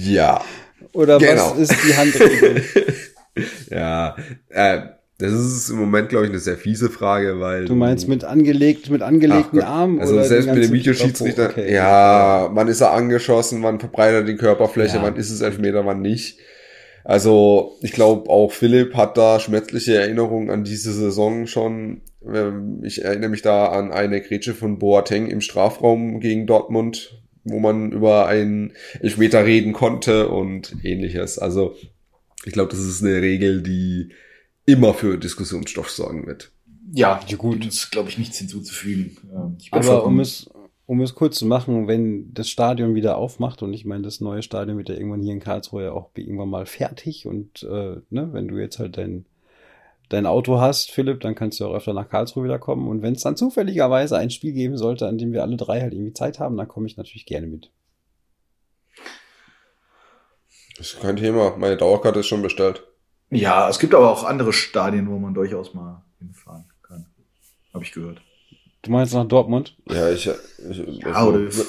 [0.01, 0.43] Ja.
[0.93, 1.51] Oder genau.
[1.51, 2.63] was ist die Handregel?
[3.69, 4.15] ja,
[4.49, 4.81] äh,
[5.17, 7.65] das ist im Moment, glaube ich, eine sehr fiese Frage, weil.
[7.65, 9.99] Du meinst mit angelegt, mit angelegten Ach, Armen?
[9.99, 11.73] Also oder selbst mit dem Videoschiedsrichter, okay.
[11.73, 15.01] ja, man ist er angeschossen, man verbreitert die Körperfläche, ja.
[15.01, 16.39] man ist es Elfmeter, man nicht.
[17.03, 22.01] Also ich glaube, auch Philipp hat da schmerzliche Erinnerungen an diese Saison schon.
[22.25, 27.59] Ähm, ich erinnere mich da an eine Grätsche von Boateng im Strafraum gegen Dortmund, wo
[27.59, 31.39] man über einen Elfmeter reden konnte und ähnliches.
[31.39, 31.75] Also
[32.45, 34.09] ich glaube, das ist eine Regel, die
[34.65, 36.51] immer für Diskussionsstoff sorgen wird.
[36.91, 37.65] Ja, ja gut.
[37.65, 39.17] Ist, glaube ich, nichts hinzuzufügen.
[39.33, 40.49] Ähm, Aber um es,
[40.85, 44.43] um es kurz zu machen, wenn das Stadion wieder aufmacht und ich meine, das neue
[44.43, 48.29] Stadion wird ja irgendwann hier in Karlsruhe ja auch irgendwann mal fertig und äh, ne,
[48.31, 49.25] wenn du jetzt halt dein,
[50.09, 53.13] dein Auto hast, Philipp, dann kannst du auch öfter nach Karlsruhe wieder kommen und wenn
[53.13, 56.39] es dann zufälligerweise ein Spiel geben sollte, an dem wir alle drei halt irgendwie Zeit
[56.39, 57.71] haben, dann komme ich natürlich gerne mit.
[60.77, 61.55] Das ist kein Thema.
[61.57, 62.83] Meine Dauerkarte ist schon bestellt.
[63.29, 67.05] Ja, es gibt aber auch andere Stadien, wo man durchaus mal hinfahren kann.
[67.73, 68.21] Habe ich gehört.
[68.81, 69.77] Du meinst nach Dortmund?
[69.89, 70.27] Ja, ich.
[70.27, 71.65] ich ja, also,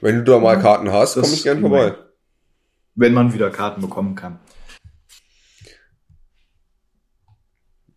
[0.00, 1.94] wenn du da mal Karten hast, komme ich gern vorbei.
[2.94, 4.38] Wenn man wieder Karten bekommen kann.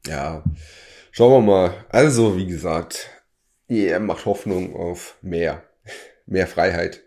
[0.10, 0.43] Ja,
[1.12, 1.86] schauen wir mal.
[1.89, 3.12] Also, wie gesagt,
[3.68, 5.64] EM macht Hoffnung auf mehr.
[6.26, 7.03] Mehr Freiheit.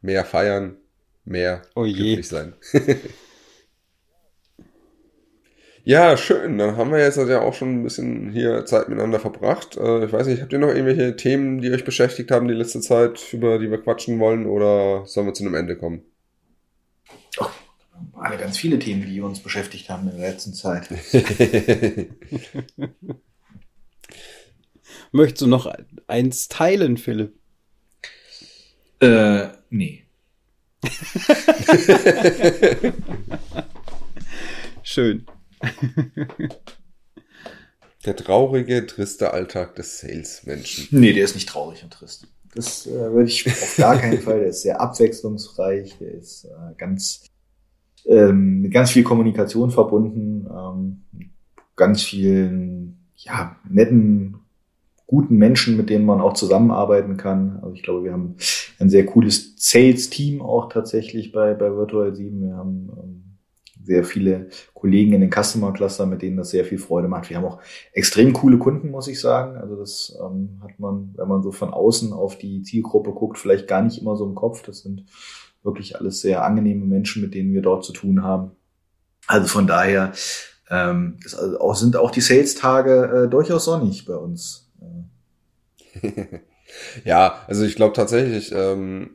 [0.00, 0.76] Mehr feiern.
[1.24, 2.54] Mehr oh glücklich sein.
[5.86, 6.56] Ja, schön.
[6.56, 9.76] Dann haben wir jetzt ja auch schon ein bisschen hier Zeit miteinander verbracht.
[9.76, 12.80] Äh, ich weiß nicht, habt ihr noch irgendwelche Themen, die euch beschäftigt haben die letzte
[12.80, 16.02] Zeit, über die wir quatschen wollen, oder sollen wir zu einem Ende kommen?
[18.24, 20.88] Alle ganz viele Themen, die uns beschäftigt haben in der letzten Zeit.
[25.12, 25.70] Möchtest du noch
[26.06, 27.34] eins teilen, Philipp?
[29.00, 30.06] Äh, nee.
[34.82, 35.26] Schön.
[38.06, 40.88] Der traurige, triste Alltag des Sales-Menschen.
[40.98, 42.26] Nee, der ist nicht traurig und trist.
[42.54, 44.40] Das äh, würde ich auf gar keinen Fall.
[44.40, 47.24] Der ist sehr abwechslungsreich, der ist äh, ganz
[48.06, 51.02] ähm, mit ganz viel Kommunikation verbunden, ähm,
[51.76, 54.36] ganz vielen ja, netten,
[55.06, 57.58] guten Menschen, mit denen man auch zusammenarbeiten kann.
[57.62, 58.36] Also ich glaube, wir haben
[58.78, 62.40] ein sehr cooles Sales-Team auch tatsächlich bei, bei Virtual 7.
[62.40, 63.24] Wir haben ähm,
[63.84, 67.28] sehr viele Kollegen in den Customer Cluster, mit denen das sehr viel Freude macht.
[67.28, 67.60] Wir haben auch
[67.92, 69.56] extrem coole Kunden, muss ich sagen.
[69.56, 73.68] Also das ähm, hat man, wenn man so von außen auf die Zielgruppe guckt, vielleicht
[73.68, 74.62] gar nicht immer so im Kopf.
[74.62, 75.04] Das sind
[75.64, 78.52] wirklich alles sehr angenehme Menschen, mit denen wir dort zu tun haben.
[79.26, 80.12] Also von daher
[80.70, 84.70] ähm, das also auch, sind auch die Sales-Tage äh, durchaus sonnig bei uns.
[87.04, 89.10] ja, also ich glaube tatsächlich, ähm,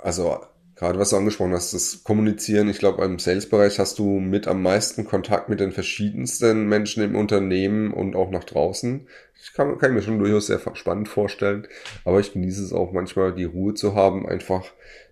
[0.00, 0.38] also
[0.76, 2.68] Gerade was du angesprochen hast, das Kommunizieren.
[2.68, 7.16] Ich glaube, im Sales-Bereich hast du mit am meisten Kontakt mit den verschiedensten Menschen im
[7.16, 9.08] Unternehmen und auch nach draußen.
[9.42, 11.66] Ich kann, kann mir schon durchaus sehr spannend vorstellen.
[12.04, 14.64] Aber ich genieße es auch manchmal, die Ruhe zu haben, einfach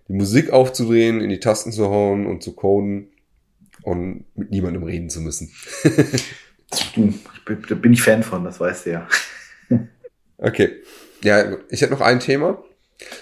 [0.07, 3.09] die Musik aufzudrehen, in die Tasten zu hauen und zu coden
[3.83, 5.51] und mit niemandem reden zu müssen.
[7.69, 9.07] da bin ich Fan von, das weißt du ja.
[10.37, 10.71] okay.
[11.23, 12.63] Ja, ich hätte noch ein Thema.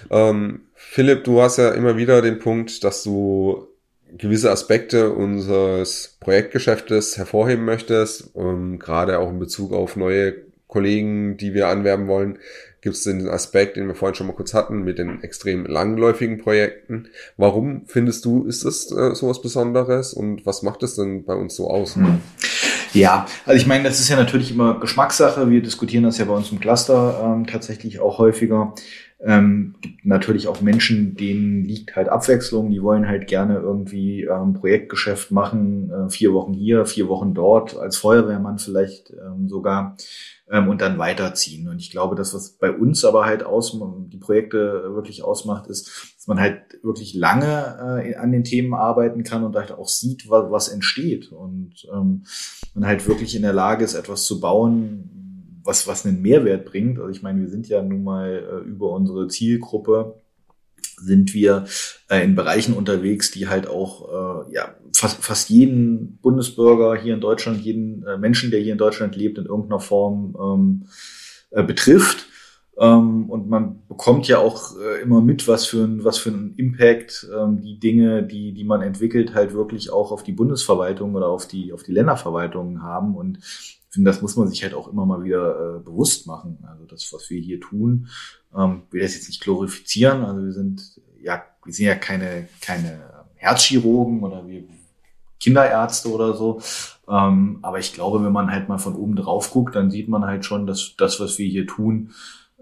[0.10, 3.68] Ähm, Philipp, du hast ja immer wieder den Punkt, dass du
[4.18, 10.36] gewisse Aspekte unseres Projektgeschäftes hervorheben möchtest, ähm, gerade auch in Bezug auf neue
[10.68, 12.40] Kollegen, die wir anwerben wollen,
[12.84, 16.38] gibt es den Aspekt, den wir vorhin schon mal kurz hatten, mit den extrem langläufigen
[16.38, 17.08] Projekten.
[17.38, 21.56] Warum findest du, ist das äh, sowas Besonderes und was macht es denn bei uns
[21.56, 21.96] so aus?
[21.96, 22.20] Hm.
[22.94, 25.50] Ja, also ich meine, das ist ja natürlich immer Geschmackssache.
[25.50, 28.76] Wir diskutieren das ja bei uns im Cluster ähm, tatsächlich auch häufiger.
[29.26, 34.54] Ähm, gibt natürlich auch Menschen, denen liegt halt Abwechslung, die wollen halt gerne irgendwie ähm,
[34.54, 39.96] Projektgeschäft machen, äh, vier Wochen hier, vier Wochen dort, als Feuerwehrmann vielleicht ähm, sogar
[40.50, 41.68] ähm, und dann weiterziehen.
[41.68, 43.78] Und ich glaube, das, was bei uns aber halt aus,
[44.08, 49.24] die Projekte wirklich ausmacht, ist, dass man halt wirklich lange äh, an den Themen arbeiten
[49.24, 52.26] kann und halt auch sieht, was, was entsteht und ähm,
[52.74, 57.00] man halt wirklich in der Lage ist, etwas zu bauen, was, was einen Mehrwert bringt.
[57.00, 60.23] Also ich meine, wir sind ja nun mal äh, über unsere Zielgruppe
[61.04, 61.66] sind wir
[62.10, 67.22] äh, in Bereichen unterwegs, die halt auch äh, ja, fast, fast jeden Bundesbürger hier in
[67.22, 70.86] Deutschland, jeden äh, Menschen, der hier in Deutschland lebt, in irgendeiner Form ähm,
[71.52, 72.28] äh, betrifft.
[72.78, 76.56] Ähm, und man bekommt ja auch äh, immer mit, was für ein, was für ein
[76.58, 81.28] Impact ähm, die Dinge, die, die man entwickelt, halt wirklich auch auf die Bundesverwaltung oder
[81.28, 83.16] auf die, auf die Länderverwaltungen haben.
[83.16, 83.40] Und
[83.94, 86.58] finde, das muss man sich halt auch immer mal wieder äh, bewusst machen.
[86.68, 88.08] Also das, was wir hier tun,
[88.56, 90.26] ähm, will das jetzt nicht glorifizieren.
[90.26, 93.00] Also wir sind ja, wir sind ja keine, keine
[93.36, 94.64] Herzchirurgen oder wir
[95.40, 96.62] Kinderärzte oder so.
[97.08, 100.26] Ähm, aber ich glaube, wenn man halt mal von oben drauf guckt, dann sieht man
[100.26, 102.12] halt schon, dass das, was wir hier tun,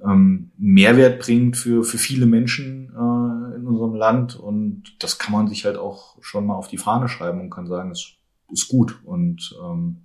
[0.04, 5.48] ähm, Mehrwert bringt für, für viele Menschen äh, in unserem Land und das kann man
[5.48, 8.14] sich halt auch schon mal auf die Fahne schreiben und kann sagen, es
[8.52, 9.00] ist gut.
[9.06, 9.98] Und ähm,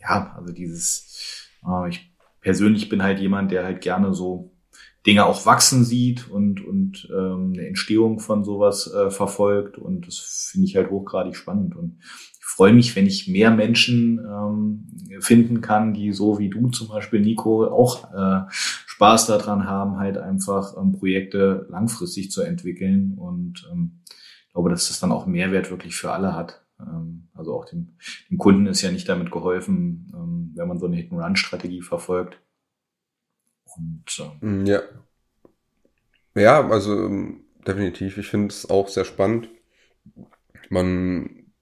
[0.00, 4.52] ja, also dieses, äh, ich persönlich bin halt jemand, der halt gerne so
[5.06, 9.78] Dinge auch wachsen sieht und, und ähm, eine Entstehung von sowas äh, verfolgt.
[9.78, 11.76] Und das finde ich halt hochgradig spannend.
[11.76, 16.68] Und ich freue mich, wenn ich mehr Menschen ähm, finden kann, die so wie du
[16.68, 23.14] zum Beispiel, Nico, auch äh, Spaß daran haben, halt einfach ähm, Projekte langfristig zu entwickeln.
[23.16, 24.00] Und ähm,
[24.58, 26.64] glaube, dass das dann auch Mehrwert wirklich für alle hat.
[26.80, 27.96] Ähm, also auch dem,
[28.30, 32.40] dem Kunden ist ja nicht damit geholfen, ähm, wenn man so eine Hit-and-Run-Strategie verfolgt.
[33.76, 34.80] Und, ähm, ja.
[36.34, 37.08] Ja, also
[37.66, 38.18] definitiv.
[38.18, 39.48] Ich finde es auch sehr spannend.
[40.70, 41.52] Man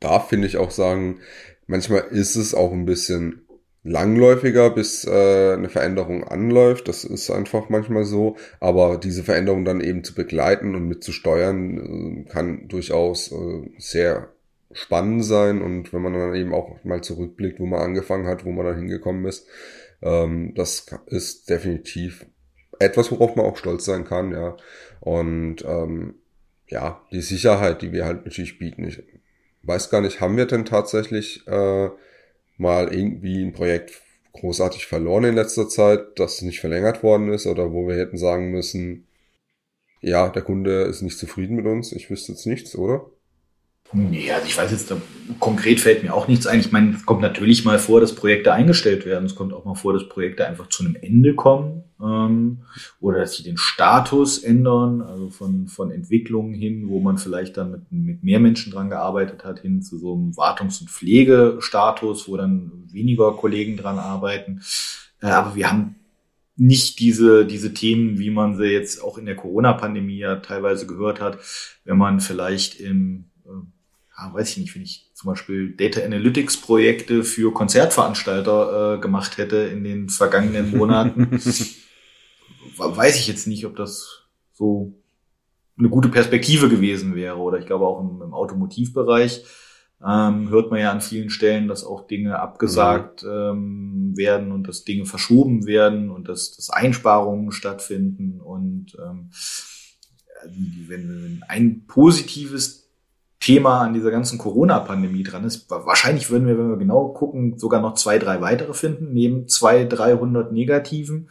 [0.00, 1.20] darf, finde ich, auch sagen,
[1.66, 3.46] manchmal ist es auch ein bisschen
[3.82, 6.88] langläufiger, bis äh, eine Veränderung anläuft.
[6.88, 8.36] Das ist einfach manchmal so.
[8.60, 14.34] Aber diese Veränderung dann eben zu begleiten und mitzusteuern, äh, kann durchaus äh, sehr
[14.72, 15.62] spannend sein.
[15.62, 18.76] Und wenn man dann eben auch mal zurückblickt, wo man angefangen hat, wo man dann
[18.76, 19.46] hingekommen ist,
[20.02, 22.26] ähm, das ist definitiv
[22.78, 24.56] etwas, worauf man auch stolz sein kann, ja.
[25.00, 26.14] Und ähm,
[26.68, 28.84] ja, die Sicherheit, die wir halt natürlich bieten.
[28.84, 29.02] Ich
[29.62, 31.88] weiß gar nicht, haben wir denn tatsächlich äh,
[32.56, 34.02] mal irgendwie ein Projekt
[34.32, 38.50] großartig verloren in letzter Zeit, das nicht verlängert worden ist oder wo wir hätten sagen
[38.50, 39.06] müssen,
[40.00, 41.92] ja, der Kunde ist nicht zufrieden mit uns.
[41.92, 43.10] Ich wüsste jetzt nichts, oder?
[43.92, 44.92] Nee, also ich weiß jetzt,
[45.40, 46.60] konkret fällt mir auch nichts ein.
[46.60, 49.24] Ich meine, es kommt natürlich mal vor, dass Projekte eingestellt werden.
[49.24, 52.58] Es kommt auch mal vor, dass Projekte einfach zu einem Ende kommen ähm,
[53.00, 57.70] oder dass sie den Status ändern, also von, von Entwicklungen hin, wo man vielleicht dann
[57.70, 62.36] mit, mit mehr Menschen dran gearbeitet hat, hin zu so einem Wartungs- und Pflegestatus, wo
[62.36, 64.60] dann weniger Kollegen dran arbeiten.
[65.22, 65.94] Äh, aber wir haben
[66.56, 71.22] nicht diese, diese Themen, wie man sie jetzt auch in der Corona-Pandemie ja teilweise gehört
[71.22, 71.38] hat,
[71.84, 73.24] wenn man vielleicht im
[74.18, 79.38] ja, weiß ich nicht, wenn ich zum Beispiel Data Analytics Projekte für Konzertveranstalter äh, gemacht
[79.38, 81.40] hätte in den vergangenen Monaten,
[82.76, 84.94] weiß ich jetzt nicht, ob das so
[85.78, 87.36] eine gute Perspektive gewesen wäre.
[87.36, 89.44] Oder ich glaube auch im, im Automotivbereich
[90.04, 93.30] ähm, hört man ja an vielen Stellen, dass auch Dinge abgesagt mhm.
[93.30, 98.40] ähm, werden und dass Dinge verschoben werden und dass, dass Einsparungen stattfinden.
[98.40, 99.30] Und ähm,
[100.86, 102.87] wenn, wenn ein positives
[103.40, 105.70] Thema an dieser ganzen Corona-Pandemie dran ist.
[105.70, 109.84] Wahrscheinlich würden wir, wenn wir genau gucken, sogar noch zwei, drei weitere finden, neben zwei,
[109.84, 111.30] dreihundert Negativen.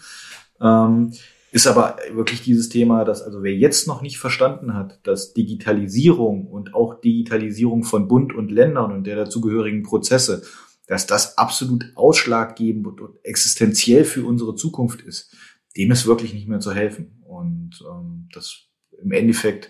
[0.62, 1.14] Ähm,
[1.52, 6.48] ist aber wirklich dieses Thema, dass also wer jetzt noch nicht verstanden hat, dass Digitalisierung
[6.48, 10.44] und auch Digitalisierung von Bund und Ländern und der dazugehörigen Prozesse,
[10.88, 15.36] dass das absolut ausschlaggebend und existenziell für unsere Zukunft ist,
[15.76, 17.22] dem ist wirklich nicht mehr zu helfen.
[17.26, 18.68] Und ähm, das
[19.02, 19.70] im Endeffekt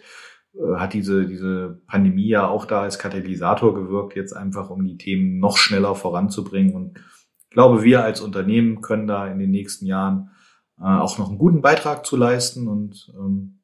[0.77, 5.39] hat diese, diese Pandemie ja auch da als Katalysator gewirkt, jetzt einfach um die Themen
[5.39, 6.73] noch schneller voranzubringen.
[6.73, 10.31] Und ich glaube, wir als Unternehmen können da in den nächsten Jahren
[10.79, 13.59] äh, auch noch einen guten Beitrag zu leisten und ähm,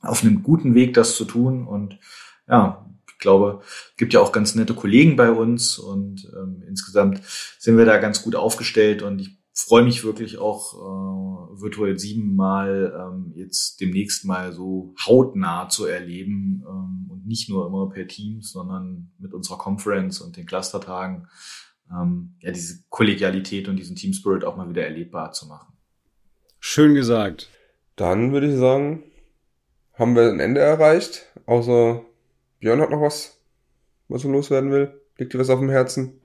[0.00, 1.66] auf einem guten Weg das zu tun.
[1.66, 1.98] Und
[2.48, 3.62] ja, ich glaube,
[3.96, 7.20] gibt ja auch ganz nette Kollegen bei uns und ähm, insgesamt
[7.58, 12.36] sind wir da ganz gut aufgestellt und ich freue mich wirklich auch äh, virtuell sieben
[12.36, 18.06] mal ähm, jetzt demnächst mal so hautnah zu erleben ähm, und nicht nur immer per
[18.06, 21.26] Teams, sondern mit unserer Conference und den Clustertagen
[21.90, 25.72] ähm, ja diese Kollegialität und diesen Team Spirit auch mal wieder erlebbar zu machen.
[26.60, 27.50] Schön gesagt.
[27.96, 29.02] Dann würde ich sagen,
[29.94, 31.26] haben wir ein Ende erreicht.
[31.46, 32.04] Außer
[32.60, 33.40] Björn hat noch was,
[34.06, 35.00] was er loswerden will.
[35.16, 36.20] Liegt dir was auf dem Herzen?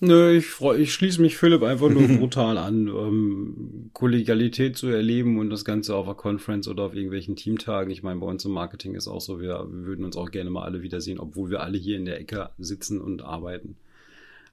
[0.00, 5.38] Nö, ich, freu, ich schließe mich Philipp einfach nur brutal an, ähm, Kollegialität zu erleben
[5.38, 7.90] und das Ganze auf einer Conference oder auf irgendwelchen Teamtagen.
[7.90, 10.64] Ich meine, bei uns im Marketing ist auch so, wir, würden uns auch gerne mal
[10.64, 13.78] alle wiedersehen, obwohl wir alle hier in der Ecke sitzen und arbeiten.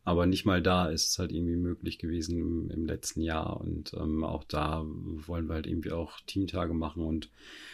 [0.06, 3.60] Aber nicht mal da ist es halt irgendwie möglich gewesen im, im letzten Jahr.
[3.60, 7.04] Und ähm, auch da wollen wir halt irgendwie auch Teamtage machen.
[7.04, 7.30] Und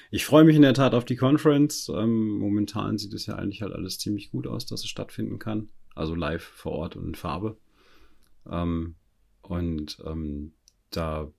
[0.09, 1.89] ich freue mich in der Tat auf die Conference.
[1.89, 5.70] Ähm, momentan sieht es ja eigentlich halt alles ziemlich gut aus, dass es stattfinden kann
[5.95, 7.57] also live vor Ort und in Farbe.
[8.49, 8.95] Ähm,
[9.41, 10.53] und ähm,
[10.91, 11.31] da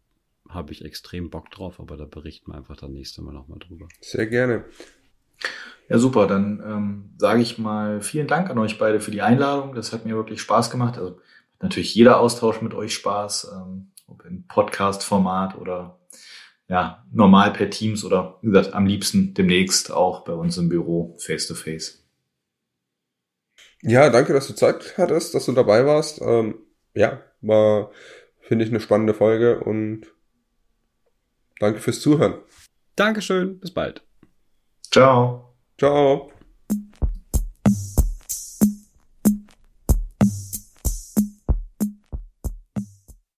[0.48, 3.86] habe ich extrem Bock drauf, aber da berichten wir einfach dann nächste Mal nochmal drüber.
[4.00, 4.64] Sehr gerne.
[5.88, 6.26] Ja, super.
[6.26, 9.74] Dann ähm, sage ich mal vielen Dank an euch beide für die Einladung.
[9.74, 10.98] Das hat mir wirklich Spaß gemacht.
[10.98, 11.20] Also
[11.60, 15.98] natürlich jeder Austausch mit euch Spaß, ähm, ob im Podcast-Format oder
[16.68, 21.16] ja, normal per Teams oder wie gesagt, am liebsten demnächst auch bei uns im Büro
[21.18, 21.99] face to face.
[23.82, 26.20] Ja, danke, dass du Zeit hattest, dass du dabei warst.
[26.20, 26.58] Ähm,
[26.94, 27.90] ja, war,
[28.40, 30.06] finde ich, eine spannende Folge und
[31.58, 32.34] danke fürs Zuhören.
[32.96, 34.02] Dankeschön, bis bald.
[34.90, 35.54] Ciao.
[35.78, 36.30] Ciao.